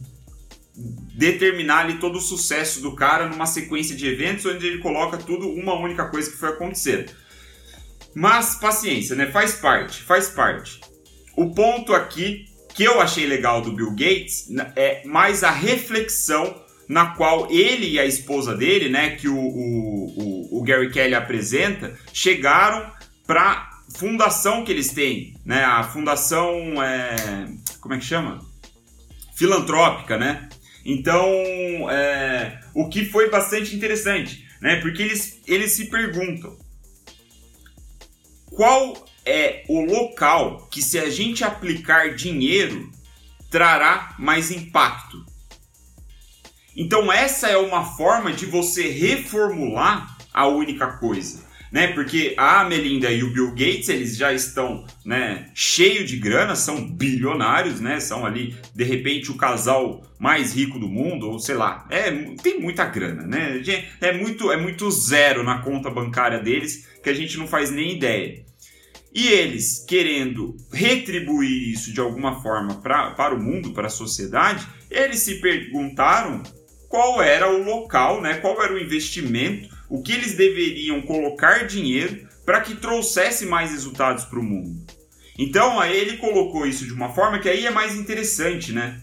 determinar 1.17 1.81
ali 1.81 1.99
todo 1.99 2.19
o 2.19 2.21
sucesso 2.21 2.81
do 2.81 2.95
cara 2.95 3.29
numa 3.29 3.45
sequência 3.45 3.97
de 3.97 4.07
eventos 4.07 4.47
onde 4.47 4.65
ele 4.65 4.79
coloca 4.79 5.17
tudo 5.17 5.49
uma 5.49 5.75
única 5.75 6.07
coisa 6.07 6.31
que 6.31 6.37
foi 6.37 6.51
acontecer. 6.51 7.11
Mas 8.15 8.55
paciência, 8.55 9.17
né, 9.17 9.27
faz 9.27 9.55
parte, 9.57 10.01
faz 10.05 10.29
parte. 10.29 10.81
O 11.37 11.53
ponto 11.53 11.93
aqui 11.93 12.47
que 12.73 12.85
eu 12.85 13.01
achei 13.01 13.27
legal 13.27 13.61
do 13.61 13.73
Bill 13.73 13.91
Gates 13.91 14.47
é 14.77 15.05
mais 15.05 15.43
a 15.43 15.51
reflexão 15.51 16.55
na 16.89 17.15
qual 17.15 17.51
ele 17.51 17.91
e 17.91 18.01
a 18.01 18.07
esposa 18.07 18.55
dele, 18.55 18.89
né, 18.89 19.11
que 19.11 19.29
o, 19.29 19.37
o, 19.37 20.15
o, 20.17 20.59
o 20.59 20.63
Gary 20.63 20.91
Kelly 20.91 21.15
apresenta, 21.15 21.97
chegaram 22.13 22.91
para 23.27 23.69
fundação 23.97 24.65
que 24.65 24.73
eles 24.73 24.89
têm, 24.89 25.35
né, 25.45 25.65
a 25.65 25.83
fundação, 25.83 26.83
é, 26.83 27.47
como 27.81 27.95
é 27.95 27.99
que 27.99 28.05
chama? 28.05 28.41
Filantrópica, 29.37 30.17
né? 30.17 30.49
Então, 30.85 31.29
é, 31.91 32.61
o 32.75 32.89
que 32.89 33.05
foi 33.05 33.29
bastante 33.29 33.77
interessante, 33.77 34.49
né, 34.61 34.81
porque 34.81 35.03
eles, 35.03 35.43
eles 35.47 35.73
se 35.73 35.91
perguntam 35.91 36.57
qual 38.47 39.07
é 39.25 39.63
o 39.69 39.83
local 39.83 40.67
que 40.71 40.83
se 40.83 40.99
a 40.99 41.11
gente 41.11 41.45
aplicar 41.45 42.15
dinheiro 42.15 42.91
trará 43.51 44.15
mais 44.19 44.51
impacto. 44.51 45.25
Então 46.79 47.13
essa 47.13 47.49
é 47.49 47.57
uma 47.57 47.85
forma 47.85 48.33
de 48.33 48.47
você 48.47 48.89
reformular 48.89 50.17
a 50.33 50.47
única 50.47 50.87
coisa, 50.99 51.45
né? 51.73 51.89
Porque 51.89 52.35
a 52.37 52.63
Melinda 52.63 53.11
e 53.11 53.25
o 53.25 53.33
Bill 53.33 53.51
Gates, 53.51 53.89
eles 53.89 54.17
já 54.17 54.33
estão, 54.33 54.87
né, 55.05 55.51
cheio 55.53 56.07
de 56.07 56.17
grana, 56.17 56.55
são 56.55 56.89
bilionários, 56.89 57.81
né? 57.81 57.99
São 57.99 58.25
ali, 58.25 58.55
de 58.73 58.85
repente, 58.85 59.29
o 59.29 59.37
casal 59.37 60.07
mais 60.21 60.55
rico 60.55 60.79
do 60.79 60.89
mundo, 60.89 61.29
ou 61.29 61.41
sei 61.41 61.57
lá. 61.57 61.85
É, 61.91 62.13
tem 62.43 62.61
muita 62.61 62.85
grana, 62.85 63.27
né? 63.27 63.61
É 64.01 64.13
muito, 64.13 64.53
é 64.53 64.57
muito 64.57 64.89
zero 64.89 65.43
na 65.43 65.59
conta 65.59 65.91
bancária 65.91 66.39
deles 66.39 66.87
que 67.03 67.11
a 67.11 67.15
gente 67.15 67.37
não 67.39 67.49
faz 67.49 67.73
nem 67.73 67.97
ideia. 67.97 68.47
E 69.13 69.27
eles 69.27 69.85
querendo 69.85 70.57
retribuir 70.73 71.73
isso 71.73 71.93
de 71.93 71.99
alguma 71.99 72.41
forma 72.41 72.77
pra, 72.77 73.11
para 73.11 73.35
o 73.35 73.43
mundo, 73.43 73.73
para 73.73 73.89
a 73.89 73.91
sociedade, 73.91 74.65
eles 74.89 75.19
se 75.21 75.41
perguntaram 75.41 76.41
qual 76.89 77.21
era 77.23 77.51
o 77.51 77.63
local, 77.63 78.21
né, 78.21 78.39
qual 78.39 78.61
era 78.63 78.73
o 78.73 78.79
investimento, 78.79 79.69
o 79.89 80.03
que 80.03 80.13
eles 80.13 80.35
deveriam 80.35 81.03
colocar 81.03 81.67
dinheiro 81.67 82.27
para 82.45 82.61
que 82.61 82.77
trouxesse 82.77 83.47
mais 83.47 83.71
resultados 83.71 84.25
para 84.25 84.39
o 84.39 84.43
mundo. 84.43 84.85
Então 85.39 85.79
aí 85.79 85.97
ele 85.97 86.17
colocou 86.17 86.67
isso 86.67 86.87
de 86.87 86.93
uma 86.93 87.13
forma 87.15 87.39
que 87.39 87.49
aí 87.49 87.67
é 87.67 87.71
mais 87.71 87.95
interessante, 87.95 88.73
né? 88.73 89.01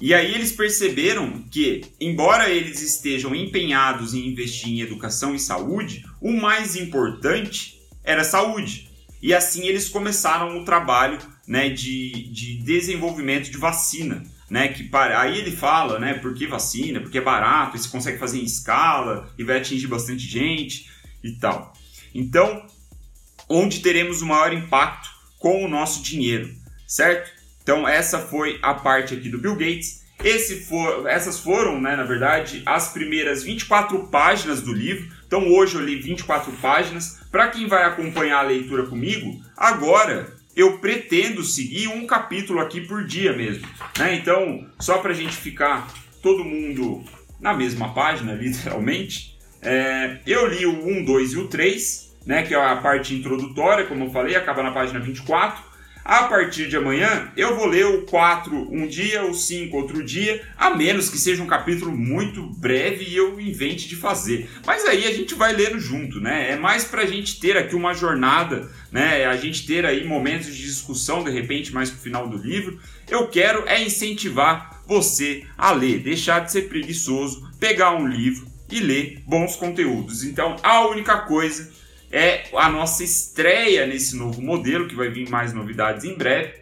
E 0.00 0.12
aí 0.12 0.34
eles 0.34 0.50
perceberam 0.50 1.44
que, 1.50 1.82
embora 2.00 2.48
eles 2.48 2.82
estejam 2.82 3.34
empenhados 3.34 4.14
em 4.14 4.26
investir 4.26 4.70
em 4.70 4.80
educação 4.80 5.34
e 5.34 5.38
saúde, 5.38 6.04
o 6.20 6.32
mais 6.32 6.74
importante 6.74 7.78
era 8.02 8.24
saúde. 8.24 8.90
E 9.22 9.32
assim 9.32 9.68
eles 9.68 9.88
começaram 9.88 10.58
o 10.58 10.64
trabalho 10.64 11.18
né, 11.46 11.68
de, 11.68 12.10
de 12.32 12.56
desenvolvimento 12.56 13.48
de 13.48 13.58
vacina 13.58 14.24
né? 14.52 14.68
Que 14.68 14.84
para... 14.84 15.18
aí 15.18 15.38
ele 15.38 15.50
fala, 15.50 15.98
né? 15.98 16.12
Por 16.12 16.34
que 16.34 16.46
vacina? 16.46 17.00
Porque 17.00 17.16
é 17.16 17.22
barato, 17.22 17.78
você 17.78 17.88
consegue 17.88 18.18
fazer 18.18 18.38
em 18.38 18.44
escala 18.44 19.32
e 19.38 19.42
vai 19.42 19.56
atingir 19.56 19.86
bastante 19.86 20.28
gente 20.28 20.90
e 21.24 21.32
tal. 21.32 21.72
Então, 22.14 22.66
onde 23.48 23.80
teremos 23.80 24.20
o 24.20 24.26
maior 24.26 24.52
impacto 24.52 25.08
com 25.38 25.64
o 25.64 25.68
nosso 25.68 26.02
dinheiro, 26.02 26.54
certo? 26.86 27.32
Então 27.62 27.88
essa 27.88 28.18
foi 28.18 28.58
a 28.60 28.74
parte 28.74 29.14
aqui 29.14 29.30
do 29.30 29.38
Bill 29.38 29.56
Gates. 29.56 30.02
For, 30.68 31.08
essas 31.08 31.40
foram, 31.40 31.80
né, 31.80 31.96
na 31.96 32.04
verdade, 32.04 32.62
as 32.66 32.92
primeiras 32.92 33.42
24 33.42 34.06
páginas 34.08 34.60
do 34.60 34.72
livro. 34.72 35.10
Então 35.26 35.48
hoje 35.48 35.76
eu 35.76 35.80
li 35.80 35.96
24 35.96 36.52
páginas. 36.60 37.20
Para 37.30 37.48
quem 37.48 37.66
vai 37.66 37.84
acompanhar 37.84 38.40
a 38.40 38.48
leitura 38.48 38.86
comigo, 38.86 39.42
agora 39.56 40.36
eu 40.54 40.78
pretendo 40.78 41.42
seguir 41.42 41.88
um 41.88 42.06
capítulo 42.06 42.60
aqui 42.60 42.80
por 42.80 43.04
dia 43.04 43.32
mesmo. 43.32 43.66
Né? 43.98 44.14
Então, 44.16 44.66
só 44.78 44.98
para 44.98 45.12
a 45.12 45.14
gente 45.14 45.34
ficar 45.34 45.92
todo 46.22 46.44
mundo 46.44 47.02
na 47.40 47.54
mesma 47.54 47.92
página, 47.92 48.34
literalmente, 48.34 49.38
é, 49.60 50.18
eu 50.26 50.46
li 50.46 50.66
o 50.66 50.86
1, 50.86 51.04
2 51.04 51.32
e 51.32 51.38
o 51.38 51.48
3, 51.48 52.16
né, 52.26 52.42
que 52.42 52.54
é 52.54 52.58
a 52.58 52.76
parte 52.76 53.14
introdutória, 53.14 53.86
como 53.86 54.04
eu 54.04 54.10
falei, 54.10 54.36
acaba 54.36 54.62
na 54.62 54.72
página 54.72 55.00
24. 55.00 55.71
A 56.04 56.24
partir 56.24 56.68
de 56.68 56.76
amanhã, 56.76 57.30
eu 57.36 57.56
vou 57.56 57.66
ler 57.66 57.86
o 57.86 58.02
4 58.02 58.68
um 58.72 58.88
dia, 58.88 59.24
o 59.24 59.32
5 59.32 59.76
outro 59.76 60.02
dia, 60.02 60.42
a 60.58 60.70
menos 60.70 61.08
que 61.08 61.16
seja 61.16 61.42
um 61.42 61.46
capítulo 61.46 61.92
muito 61.92 62.42
breve 62.42 63.04
e 63.04 63.16
eu 63.16 63.38
invente 63.40 63.88
de 63.88 63.94
fazer. 63.94 64.50
Mas 64.66 64.84
aí 64.84 65.06
a 65.06 65.12
gente 65.12 65.36
vai 65.36 65.52
lendo 65.52 65.78
junto, 65.78 66.20
né? 66.20 66.50
É 66.50 66.56
mais 66.56 66.84
pra 66.84 67.06
gente 67.06 67.38
ter 67.38 67.56
aqui 67.56 67.76
uma 67.76 67.94
jornada, 67.94 68.68
né? 68.90 69.26
A 69.26 69.36
gente 69.36 69.64
ter 69.64 69.86
aí 69.86 70.04
momentos 70.04 70.52
de 70.54 70.62
discussão, 70.64 71.22
de 71.22 71.30
repente, 71.30 71.72
mais 71.72 71.88
pro 71.88 72.00
final 72.00 72.28
do 72.28 72.36
livro. 72.36 72.80
Eu 73.08 73.28
quero 73.28 73.68
é 73.68 73.80
incentivar 73.80 74.82
você 74.84 75.44
a 75.56 75.70
ler, 75.70 76.00
deixar 76.00 76.40
de 76.40 76.50
ser 76.50 76.62
preguiçoso, 76.62 77.48
pegar 77.60 77.92
um 77.94 78.08
livro 78.08 78.50
e 78.68 78.80
ler 78.80 79.22
bons 79.24 79.54
conteúdos. 79.54 80.24
Então, 80.24 80.56
a 80.64 80.84
única 80.88 81.18
coisa 81.18 81.70
é 82.12 82.44
a 82.54 82.68
nossa 82.68 83.02
estreia 83.02 83.86
nesse 83.86 84.14
novo 84.14 84.42
modelo, 84.42 84.86
que 84.86 84.94
vai 84.94 85.08
vir 85.08 85.30
mais 85.30 85.54
novidades 85.54 86.04
em 86.04 86.14
breve. 86.14 86.60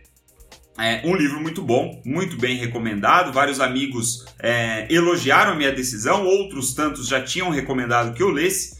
É 0.78 1.02
um 1.04 1.14
livro 1.14 1.40
muito 1.40 1.60
bom, 1.60 2.00
muito 2.06 2.38
bem 2.38 2.56
recomendado. 2.56 3.32
Vários 3.32 3.60
amigos 3.60 4.24
é, 4.38 4.86
elogiaram 4.88 5.52
a 5.52 5.54
minha 5.54 5.72
decisão, 5.72 6.24
outros 6.24 6.72
tantos 6.72 7.08
já 7.08 7.20
tinham 7.20 7.50
recomendado 7.50 8.14
que 8.14 8.22
eu 8.22 8.30
lesse. 8.30 8.78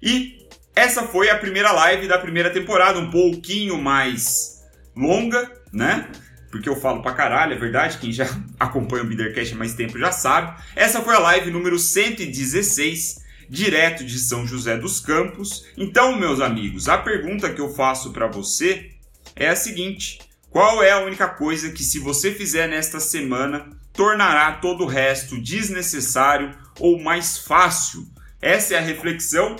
E 0.00 0.46
essa 0.76 1.02
foi 1.04 1.30
a 1.30 1.38
primeira 1.38 1.72
live 1.72 2.06
da 2.06 2.18
primeira 2.18 2.50
temporada, 2.50 2.98
um 2.98 3.10
pouquinho 3.10 3.78
mais 3.78 4.62
longa, 4.94 5.50
né? 5.72 6.08
Porque 6.50 6.68
eu 6.68 6.76
falo 6.76 7.02
pra 7.02 7.14
caralho, 7.14 7.54
é 7.54 7.58
verdade. 7.58 7.98
Quem 7.98 8.12
já 8.12 8.26
acompanha 8.60 9.02
o 9.02 9.06
Bidercast 9.06 9.54
há 9.54 9.56
mais 9.56 9.74
tempo 9.74 9.98
já 9.98 10.12
sabe. 10.12 10.62
Essa 10.76 11.00
foi 11.00 11.14
a 11.14 11.18
live 11.18 11.50
número 11.50 11.78
116 11.78 13.21
direto 13.52 14.02
de 14.02 14.18
São 14.18 14.46
José 14.46 14.78
dos 14.78 14.98
Campos. 14.98 15.66
Então, 15.76 16.18
meus 16.18 16.40
amigos, 16.40 16.88
a 16.88 16.96
pergunta 16.96 17.52
que 17.52 17.60
eu 17.60 17.68
faço 17.74 18.10
para 18.10 18.26
você 18.26 18.92
é 19.36 19.50
a 19.50 19.56
seguinte: 19.56 20.20
qual 20.48 20.82
é 20.82 20.90
a 20.90 21.00
única 21.00 21.28
coisa 21.28 21.70
que, 21.70 21.84
se 21.84 21.98
você 21.98 22.32
fizer 22.32 22.66
nesta 22.66 22.98
semana, 22.98 23.68
tornará 23.92 24.52
todo 24.52 24.84
o 24.84 24.86
resto 24.86 25.38
desnecessário 25.38 26.56
ou 26.80 26.98
mais 26.98 27.36
fácil? 27.36 28.08
Essa 28.40 28.74
é 28.74 28.78
a 28.78 28.80
reflexão 28.80 29.54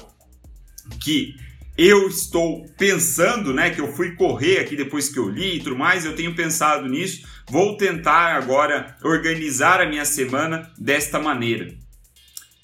que 0.99 1.35
eu 1.77 2.09
estou 2.09 2.67
pensando, 2.79 3.53
né? 3.53 3.69
Que 3.69 3.83
eu 3.83 3.93
fui 3.93 4.17
correr 4.17 4.59
aqui 4.59 4.75
depois 4.75 5.11
que 5.11 5.19
eu 5.19 5.29
li 5.29 5.57
e 5.57 5.63
tudo 5.63 5.77
mais, 5.77 6.07
eu 6.07 6.17
tenho 6.17 6.35
pensado 6.35 6.89
nisso. 6.89 7.29
Vou 7.47 7.77
tentar 7.77 8.37
agora 8.37 8.97
organizar 9.05 9.83
a 9.83 9.87
minha 9.87 10.07
semana 10.07 10.73
desta 10.79 11.19
maneira, 11.19 11.69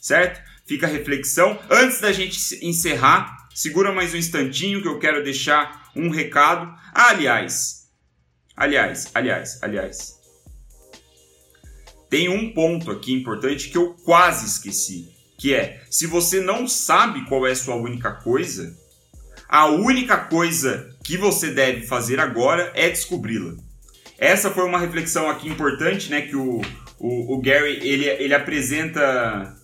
certo? 0.01 0.48
Fica 0.69 0.87
a 0.87 0.91
reflexão. 0.91 1.59
Antes 1.71 1.99
da 2.01 2.13
gente 2.13 2.39
encerrar, 2.65 3.49
segura 3.55 3.91
mais 3.91 4.13
um 4.13 4.19
instantinho 4.19 4.83
que 4.83 4.87
eu 4.87 4.99
quero 4.99 5.25
deixar 5.25 5.91
um 5.97 6.11
recado. 6.11 6.71
Ah, 6.95 7.09
aliás, 7.09 7.89
aliás, 8.55 9.11
aliás, 9.15 9.59
aliás. 9.63 10.19
Tem 12.11 12.29
um 12.29 12.53
ponto 12.53 12.91
aqui 12.91 13.13
importante 13.13 13.71
que 13.71 13.79
eu 13.79 13.95
quase 14.05 14.47
esqueci, 14.47 15.11
que 15.39 15.55
é, 15.55 15.83
se 15.91 16.07
você 16.07 16.41
não 16.41 16.69
sabe 16.69 17.25
qual 17.27 17.47
é 17.47 17.53
a 17.53 17.57
sua 17.57 17.75
única 17.75 18.13
coisa, 18.13 18.77
a 19.49 19.67
única 19.67 20.17
coisa 20.17 20.95
que 21.03 21.17
você 21.17 21.51
deve 21.51 21.87
fazer 21.87 22.21
agora 22.21 22.71
é 22.75 22.89
descobri-la. 22.89 23.55
Essa 24.19 24.51
foi 24.51 24.65
uma 24.65 24.79
reflexão 24.79 25.31
aqui 25.31 25.49
importante, 25.49 26.11
né, 26.11 26.23
que 26.23 26.37
o, 26.37 26.61
o, 26.99 27.35
o 27.35 27.41
Gary 27.41 27.79
ele, 27.87 28.07
ele 28.07 28.35
apresenta 28.35 29.58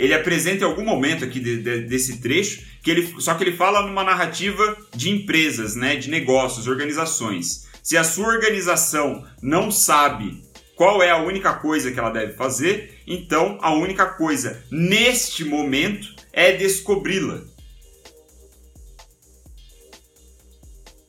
ele 0.00 0.14
apresenta 0.14 0.64
em 0.64 0.66
algum 0.66 0.82
momento 0.82 1.24
aqui 1.24 1.38
de, 1.38 1.58
de, 1.58 1.82
desse 1.82 2.22
trecho, 2.22 2.64
que 2.82 2.90
ele, 2.90 3.14
só 3.20 3.34
que 3.34 3.44
ele 3.44 3.56
fala 3.56 3.86
numa 3.86 4.02
narrativa 4.02 4.76
de 4.96 5.10
empresas, 5.10 5.76
né, 5.76 5.94
de 5.94 6.08
negócios, 6.08 6.66
organizações. 6.66 7.68
Se 7.82 7.98
a 7.98 8.02
sua 8.02 8.28
organização 8.28 9.26
não 9.42 9.70
sabe 9.70 10.42
qual 10.74 11.02
é 11.02 11.10
a 11.10 11.22
única 11.22 11.52
coisa 11.52 11.92
que 11.92 11.98
ela 11.98 12.08
deve 12.08 12.32
fazer, 12.32 13.02
então 13.06 13.58
a 13.60 13.74
única 13.74 14.06
coisa 14.06 14.64
neste 14.70 15.44
momento 15.44 16.08
é 16.32 16.52
descobri-la. 16.52 17.42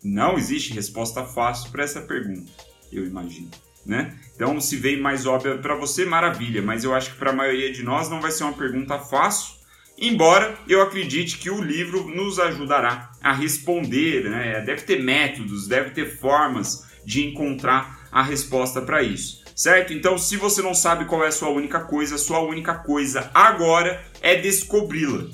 Não 0.04 0.38
existe 0.38 0.74
resposta 0.74 1.24
fácil 1.24 1.72
para 1.72 1.86
essa 1.86 2.02
pergunta, 2.02 2.52
eu 2.92 3.06
imagino 3.06 3.50
né? 3.86 4.16
Então, 4.36 4.60
se 4.60 4.76
veio 4.76 5.02
mais 5.02 5.26
óbvia 5.26 5.58
para 5.58 5.76
você, 5.76 6.06
maravilha, 6.06 6.62
mas 6.62 6.84
eu 6.84 6.94
acho 6.94 7.12
que 7.12 7.18
para 7.18 7.32
a 7.32 7.36
maioria 7.36 7.72
de 7.72 7.84
nós 7.84 8.10
não 8.10 8.22
vai 8.22 8.32
ser 8.32 8.44
uma 8.44 8.54
pergunta 8.54 8.98
fácil, 9.00 9.56
embora 9.98 10.58
eu 10.68 10.82
acredite 10.82 11.38
que 11.38 11.50
o 11.50 11.62
livro 11.62 12.08
nos 12.08 12.40
ajudará 12.40 13.12
a 13.22 13.34
responder, 13.34 14.30
né? 14.30 14.62
Deve 14.62 14.82
ter 14.82 15.02
métodos, 15.02 15.68
deve 15.68 15.92
ter 15.92 16.18
formas 16.18 16.88
de 17.06 17.26
encontrar 17.28 18.08
a 18.12 18.22
resposta 18.22 18.82
para 18.82 19.02
isso. 19.02 19.42
Certo? 19.56 19.94
Então, 19.94 20.18
se 20.18 20.38
você 20.38 20.62
não 20.62 20.74
sabe 20.74 21.06
qual 21.06 21.24
é 21.24 21.28
a 21.28 21.32
sua 21.32 21.50
única 21.50 21.82
coisa, 21.82 22.16
a 22.16 22.18
sua 22.18 22.40
única 22.40 22.76
coisa 22.76 23.30
agora 23.34 24.04
é 24.22 24.36
descobri-la. 24.36 25.28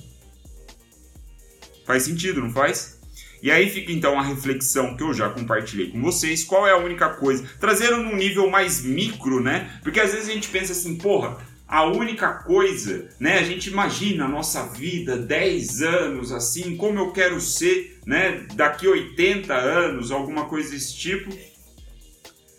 Faz 1.86 2.04
sentido, 2.04 2.42
não 2.42 2.52
faz? 2.52 2.97
E 3.42 3.52
aí 3.52 3.70
fica 3.70 3.92
então 3.92 4.20
a 4.20 4.24
reflexão 4.24 4.96
que 4.96 5.04
eu 5.04 5.14
já 5.14 5.30
compartilhei 5.30 5.92
com 5.92 6.02
vocês, 6.02 6.44
qual 6.44 6.68
é 6.68 6.72
a 6.72 6.78
única 6.78 7.10
coisa, 7.10 7.44
trazendo 7.60 7.98
num 7.98 8.16
nível 8.16 8.50
mais 8.50 8.84
micro, 8.84 9.42
né? 9.42 9.80
Porque 9.84 10.00
às 10.00 10.12
vezes 10.12 10.30
a 10.30 10.34
gente 10.34 10.50
pensa 10.50 10.72
assim, 10.72 10.98
porra, 10.98 11.38
a 11.68 11.86
única 11.86 12.34
coisa, 12.34 13.10
né? 13.20 13.40
A 13.40 13.44
gente 13.44 13.70
imagina 13.70 14.26
a 14.26 14.30
nossa 14.30 14.64
vida 14.68 15.18
10 15.18 15.82
anos 15.82 16.32
assim, 16.32 16.78
como 16.78 16.98
eu 16.98 17.12
quero 17.12 17.40
ser, 17.42 18.00
né, 18.06 18.46
daqui 18.54 18.88
80 18.88 19.54
anos, 19.54 20.12
alguma 20.12 20.46
coisa 20.46 20.72
desse 20.72 20.96
tipo. 20.96 21.30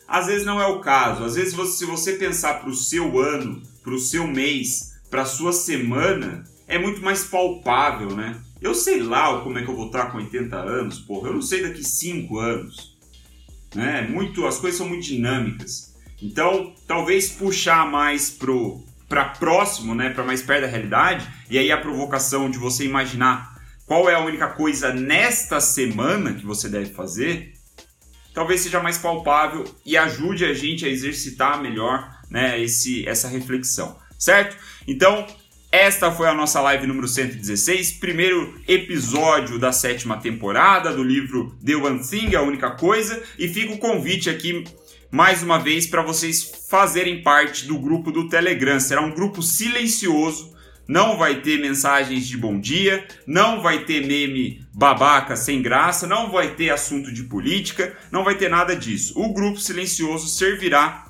Às 0.06 0.26
vezes 0.26 0.46
não 0.46 0.60
é 0.60 0.66
o 0.66 0.80
caso. 0.80 1.24
Às 1.24 1.34
vezes 1.34 1.54
você, 1.54 1.78
se 1.78 1.84
você 1.86 2.12
pensar 2.14 2.60
para 2.60 2.70
o 2.70 2.74
seu 2.74 3.18
ano, 3.18 3.62
para 3.82 3.94
o 3.94 3.98
seu 3.98 4.26
mês, 4.26 4.94
para 5.10 5.24
sua 5.24 5.52
semana, 5.52 6.44
é 6.66 6.78
muito 6.78 7.00
mais 7.02 7.24
palpável, 7.24 8.14
né? 8.14 8.36
Eu 8.60 8.74
sei 8.74 9.02
lá 9.02 9.40
como 9.40 9.58
é 9.58 9.62
que 9.62 9.70
eu 9.70 9.76
vou 9.76 9.86
estar 9.86 10.06
com 10.06 10.18
80 10.18 10.56
anos, 10.56 10.98
porra. 10.98 11.28
Eu 11.28 11.34
não 11.34 11.42
sei 11.42 11.62
daqui 11.62 11.84
5 11.84 12.38
anos. 12.38 12.96
Né? 13.74 14.02
Muito, 14.02 14.46
as 14.46 14.58
coisas 14.58 14.78
são 14.78 14.88
muito 14.88 15.04
dinâmicas. 15.04 15.94
Então, 16.20 16.74
talvez 16.86 17.30
puxar 17.30 17.88
mais 17.90 18.30
pro 18.30 18.82
para 19.08 19.24
próximo, 19.24 19.94
né, 19.94 20.10
para 20.10 20.22
mais 20.22 20.42
perto 20.42 20.62
da 20.62 20.66
realidade, 20.66 21.26
e 21.48 21.56
aí 21.56 21.72
a 21.72 21.78
provocação 21.78 22.50
de 22.50 22.58
você 22.58 22.84
imaginar 22.84 23.58
qual 23.86 24.08
é 24.08 24.14
a 24.14 24.20
única 24.20 24.48
coisa 24.48 24.92
nesta 24.92 25.60
semana 25.60 26.34
que 26.34 26.44
você 26.44 26.68
deve 26.68 26.92
fazer, 26.92 27.54
talvez 28.34 28.60
seja 28.60 28.82
mais 28.82 28.98
palpável 28.98 29.64
e 29.84 29.96
ajude 29.96 30.44
a 30.44 30.52
gente 30.52 30.84
a 30.84 30.90
exercitar 30.90 31.62
melhor, 31.62 32.06
né, 32.30 32.60
esse 32.62 33.08
essa 33.08 33.28
reflexão, 33.28 33.98
certo? 34.18 34.58
Então, 34.86 35.26
esta 35.70 36.10
foi 36.10 36.26
a 36.28 36.34
nossa 36.34 36.62
live 36.62 36.86
número 36.86 37.06
116, 37.06 37.92
primeiro 37.92 38.58
episódio 38.66 39.58
da 39.58 39.70
sétima 39.70 40.16
temporada 40.16 40.94
do 40.94 41.04
livro 41.04 41.54
The 41.62 41.76
One 41.76 42.00
Thing, 42.00 42.34
a 42.34 42.40
única 42.40 42.70
coisa, 42.70 43.22
e 43.38 43.46
fica 43.48 43.74
o 43.74 43.78
convite 43.78 44.30
aqui 44.30 44.64
mais 45.10 45.42
uma 45.42 45.58
vez 45.58 45.86
para 45.86 46.00
vocês 46.00 46.64
fazerem 46.70 47.22
parte 47.22 47.66
do 47.66 47.78
grupo 47.78 48.10
do 48.10 48.28
Telegram. 48.30 48.80
Será 48.80 49.02
um 49.02 49.10
grupo 49.10 49.42
silencioso, 49.42 50.56
não 50.88 51.18
vai 51.18 51.42
ter 51.42 51.60
mensagens 51.60 52.26
de 52.26 52.38
bom 52.38 52.58
dia, 52.58 53.06
não 53.26 53.60
vai 53.60 53.84
ter 53.84 54.06
meme 54.06 54.66
babaca 54.72 55.36
sem 55.36 55.60
graça, 55.60 56.06
não 56.06 56.30
vai 56.30 56.54
ter 56.54 56.70
assunto 56.70 57.12
de 57.12 57.24
política, 57.24 57.94
não 58.10 58.24
vai 58.24 58.36
ter 58.36 58.48
nada 58.48 58.74
disso. 58.74 59.12
O 59.20 59.34
grupo 59.34 59.60
silencioso 59.60 60.28
servirá 60.28 61.07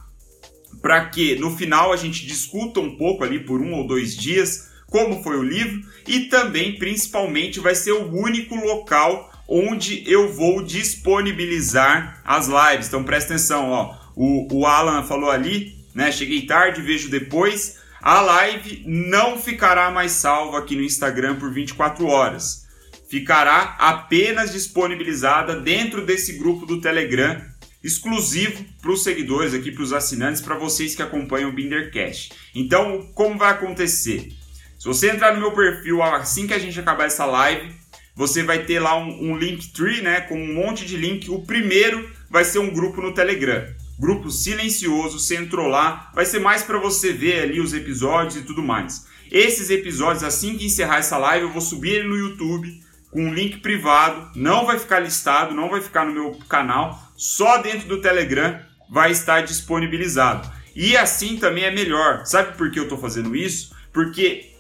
para 0.81 1.07
que 1.07 1.37
no 1.37 1.57
final 1.57 1.93
a 1.93 1.97
gente 1.97 2.27
discuta 2.27 2.81
um 2.81 2.97
pouco 2.97 3.25
ali 3.25 3.41
por 3.41 3.61
um 3.61 3.75
ou 3.75 3.87
dois 3.87 4.17
dias 4.17 4.69
como 4.91 5.23
foi 5.23 5.37
o 5.37 5.43
livro 5.43 5.83
e 6.07 6.21
também, 6.21 6.77
principalmente, 6.77 7.61
vai 7.61 7.75
ser 7.75 7.93
o 7.93 8.11
único 8.11 8.55
local 8.55 9.31
onde 9.47 10.03
eu 10.11 10.33
vou 10.33 10.63
disponibilizar 10.63 12.21
as 12.25 12.49
lives. 12.49 12.89
Então 12.89 13.05
presta 13.05 13.35
atenção, 13.35 13.71
ó. 13.71 13.97
O, 14.17 14.61
o 14.61 14.67
Alan 14.67 15.03
falou 15.05 15.31
ali, 15.31 15.77
né? 15.95 16.11
Cheguei 16.11 16.43
tarde, 16.43 16.83
vejo 16.83 17.11
depois. 17.11 17.79
A 18.01 18.21
live 18.21 18.83
não 18.87 19.39
ficará 19.39 19.91
mais 19.91 20.13
salva 20.13 20.59
aqui 20.59 20.75
no 20.77 20.83
Instagram 20.83 21.37
por 21.37 21.53
24 21.53 22.07
horas. 22.07 22.67
Ficará 23.09 23.77
apenas 23.79 24.53
disponibilizada 24.53 25.59
dentro 25.61 26.05
desse 26.05 26.35
grupo 26.35 26.67
do 26.67 26.81
Telegram 26.81 27.41
exclusivo 27.89 28.65
para 28.81 28.93
os 28.93 29.03
seguidores 29.03 29.55
aqui, 29.55 29.73
para 29.73 29.83
os 29.83 29.93
assinantes, 29.93 30.41
para 30.41 30.57
vocês 30.57 30.95
que 30.95 31.03
acompanham 31.03 31.51
o 31.51 31.53
Bindercast. 31.53 32.33
Então, 32.55 33.11
como 33.15 33.39
vai 33.39 33.51
acontecer? 33.51 34.33
Se 34.79 34.87
você 34.87 35.11
entrar 35.11 35.35
no 35.35 35.41
meu 35.41 35.53
perfil 35.53 36.03
assim 36.03 36.47
que 36.47 36.55
a 36.55 36.59
gente 36.59 36.79
acabar 36.79 37.07
essa 37.07 37.25
live, 37.25 37.75
você 38.15 38.43
vai 38.43 38.65
ter 38.65 38.79
lá 38.79 38.97
um, 38.97 39.31
um 39.31 39.37
Linktree, 39.37 40.03
né, 40.03 40.21
com 40.21 40.41
um 40.41 40.55
monte 40.55 40.85
de 40.85 40.97
link. 40.97 41.31
O 41.31 41.43
primeiro 41.43 42.09
vai 42.31 42.45
ser 42.45 42.59
um 42.59 42.71
grupo 42.71 43.01
no 43.01 43.15
Telegram. 43.15 43.67
Grupo 43.99 44.31
silencioso, 44.31 45.19
você 45.19 45.37
entrou 45.37 45.67
lá, 45.67 46.13
vai 46.15 46.25
ser 46.25 46.39
mais 46.39 46.63
para 46.63 46.79
você 46.79 47.13
ver 47.13 47.43
ali 47.43 47.61
os 47.61 47.75
episódios 47.75 48.37
e 48.37 48.43
tudo 48.43 48.63
mais. 48.63 49.07
Esses 49.31 49.71
episódios, 49.71 50.23
assim 50.23 50.57
que 50.57 50.67
encerrar 50.67 50.99
essa 50.99 51.19
live, 51.19 51.47
eu 51.47 51.53
vou 51.53 51.61
subir 51.61 51.91
ele 51.91 52.09
no 52.09 52.17
YouTube 52.17 52.81
com 53.11 53.25
um 53.25 53.33
link 53.33 53.59
privado, 53.59 54.31
não 54.35 54.67
vai 54.67 54.79
ficar 54.79 55.01
listado, 55.01 55.55
não 55.55 55.69
vai 55.69 55.81
ficar 55.81 56.05
no 56.05 56.13
meu 56.13 56.39
canal, 56.49 57.08
só 57.19 57.59
dentro 57.59 57.89
do 57.89 58.01
Telegram 58.01 58.61
vai 58.89 59.11
estar 59.11 59.43
disponibilizado. 59.43 60.49
E 60.75 60.97
assim 60.97 61.37
também 61.37 61.65
é 61.65 61.71
melhor. 61.71 62.25
Sabe 62.25 62.57
por 62.57 62.71
que 62.71 62.79
eu 62.79 62.85
estou 62.85 62.97
fazendo 62.97 63.35
isso? 63.35 63.75
Porque 63.93 64.53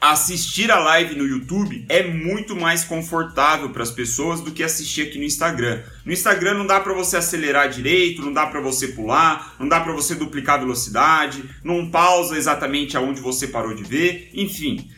assistir 0.00 0.70
a 0.70 0.78
live 0.78 1.14
no 1.14 1.26
YouTube 1.26 1.84
é 1.88 2.02
muito 2.02 2.56
mais 2.56 2.84
confortável 2.84 3.70
para 3.70 3.82
as 3.82 3.90
pessoas 3.90 4.40
do 4.40 4.50
que 4.50 4.62
assistir 4.62 5.02
aqui 5.02 5.18
no 5.18 5.24
Instagram. 5.24 5.82
No 6.04 6.12
Instagram 6.12 6.54
não 6.54 6.66
dá 6.66 6.80
para 6.80 6.94
você 6.94 7.18
acelerar 7.18 7.68
direito, 7.68 8.22
não 8.22 8.32
dá 8.32 8.46
para 8.46 8.60
você 8.60 8.88
pular, 8.88 9.54
não 9.58 9.68
dá 9.68 9.80
para 9.80 9.92
você 9.92 10.14
duplicar 10.14 10.56
a 10.56 10.62
velocidade, 10.62 11.44
não 11.62 11.90
pausa 11.90 12.36
exatamente 12.36 12.96
aonde 12.96 13.20
você 13.20 13.46
parou 13.46 13.74
de 13.74 13.84
ver, 13.84 14.30
enfim. 14.32 14.90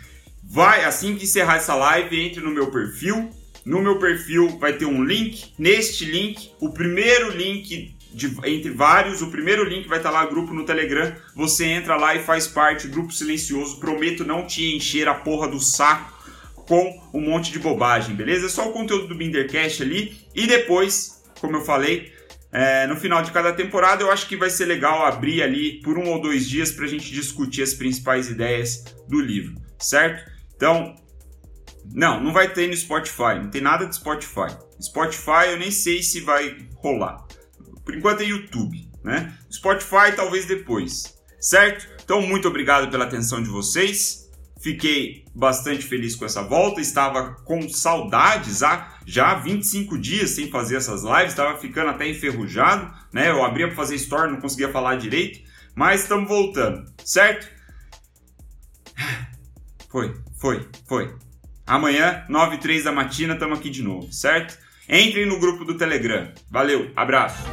Vai 0.42 0.85
assim 0.85 1.16
que 1.16 1.25
encerrar 1.25 1.57
essa 1.57 1.75
live, 1.75 2.20
entre 2.20 2.40
no 2.40 2.51
meu 2.51 2.70
perfil. 2.70 3.31
No 3.66 3.83
meu 3.83 3.98
perfil 3.98 4.59
vai 4.61 4.74
ter 4.74 4.87
um 4.87 5.02
link. 5.02 5.52
Neste 5.59 6.05
link, 6.05 6.52
o 6.61 6.70
primeiro 6.70 7.37
link 7.37 7.96
de, 8.14 8.29
entre 8.44 8.70
vários. 8.70 9.20
O 9.22 9.31
primeiro 9.31 9.64
link 9.64 9.88
vai 9.88 9.98
estar 9.98 10.11
lá, 10.11 10.24
grupo 10.24 10.55
no 10.55 10.64
Telegram. 10.64 11.12
Você 11.35 11.64
entra 11.64 11.96
lá 11.96 12.14
e 12.14 12.22
faz 12.22 12.46
parte, 12.46 12.87
grupo 12.87 13.12
silencioso. 13.12 13.81
Prometo 13.81 14.24
não 14.24 14.46
te 14.46 14.76
encher 14.76 15.09
a 15.09 15.14
porra 15.14 15.48
do 15.48 15.59
saco 15.59 16.14
com 16.55 17.00
um 17.12 17.20
monte 17.20 17.50
de 17.50 17.59
bobagem, 17.59 18.14
beleza? 18.14 18.46
É 18.46 18.48
só 18.48 18.68
o 18.68 18.72
conteúdo 18.72 19.09
do 19.09 19.16
Bindercast 19.16 19.83
ali. 19.83 20.16
E 20.33 20.46
depois, 20.46 21.24
como 21.40 21.57
eu 21.57 21.64
falei, 21.64 22.12
é, 22.52 22.87
no 22.87 22.94
final 22.94 23.20
de 23.20 23.33
cada 23.33 23.52
temporada, 23.52 24.02
eu 24.02 24.12
acho 24.12 24.29
que 24.29 24.37
vai 24.37 24.48
ser 24.48 24.66
legal 24.66 25.05
abrir 25.05 25.42
ali 25.42 25.81
por 25.81 25.98
um 25.98 26.09
ou 26.09 26.20
dois 26.20 26.48
dias 26.48 26.70
para 26.70 26.85
a 26.85 26.88
gente 26.88 27.12
discutir 27.12 27.62
as 27.62 27.74
principais 27.74 28.31
ideias 28.31 28.85
do 29.09 29.20
livro, 29.20 29.57
certo? 29.79 30.31
Então, 30.55 30.94
não, 31.92 32.22
não 32.22 32.33
vai 32.33 32.53
ter 32.53 32.68
no 32.68 32.77
Spotify, 32.77 33.38
não 33.42 33.51
tem 33.51 33.61
nada 33.61 33.87
de 33.87 33.96
Spotify. 33.96 34.57
Spotify 34.81 35.49
eu 35.51 35.59
nem 35.59 35.70
sei 35.70 36.03
se 36.03 36.20
vai 36.20 36.57
rolar. 36.77 37.27
Por 37.85 37.94
enquanto 37.94 38.20
é 38.20 38.25
YouTube, 38.25 38.90
né? 39.03 39.37
Spotify 39.51 40.14
talvez 40.14 40.46
depois, 40.46 41.16
certo? 41.40 41.87
Então, 42.05 42.22
muito 42.22 42.49
obrigado 42.49 42.90
pela 42.90 43.05
atenção 43.05 43.42
de 43.42 43.49
vocês. 43.49 44.27
Fiquei 44.61 45.25
bastante 45.35 45.85
feliz 45.85 46.16
com 46.16 46.25
essa 46.25 46.42
volta, 46.42 46.81
estava 46.81 47.35
com 47.44 47.68
saudades 47.68 48.62
há 48.62 48.99
já 49.07 49.35
25 49.35 49.99
dias 49.99 50.31
sem 50.31 50.51
fazer 50.51 50.77
essas 50.77 51.03
lives, 51.03 51.29
estava 51.29 51.59
ficando 51.59 51.90
até 51.90 52.09
enferrujado, 52.09 52.92
né? 53.12 53.31
Eu 53.31 53.44
abria 53.44 53.66
para 53.66 53.77
fazer 53.77 53.96
story, 53.96 54.33
não 54.33 54.40
conseguia 54.40 54.72
falar 54.72 54.96
direito, 54.96 55.40
mas 55.75 56.03
estamos 56.03 56.29
voltando, 56.29 56.90
certo? 57.05 57.49
Foi, 59.88 60.14
foi, 60.38 60.68
foi. 60.87 61.26
Amanhã, 61.66 62.24
9 62.29 62.57
e 62.57 62.59
3 62.59 62.85
da 62.85 62.92
matina, 62.92 63.35
estamos 63.35 63.59
aqui 63.59 63.68
de 63.68 63.83
novo, 63.83 64.12
certo? 64.12 64.57
Entrem 64.88 65.26
no 65.26 65.40
grupo 65.40 65.64
do 65.64 65.76
Telegram. 65.76 66.31
Valeu, 66.48 66.92
abraço! 66.94 67.44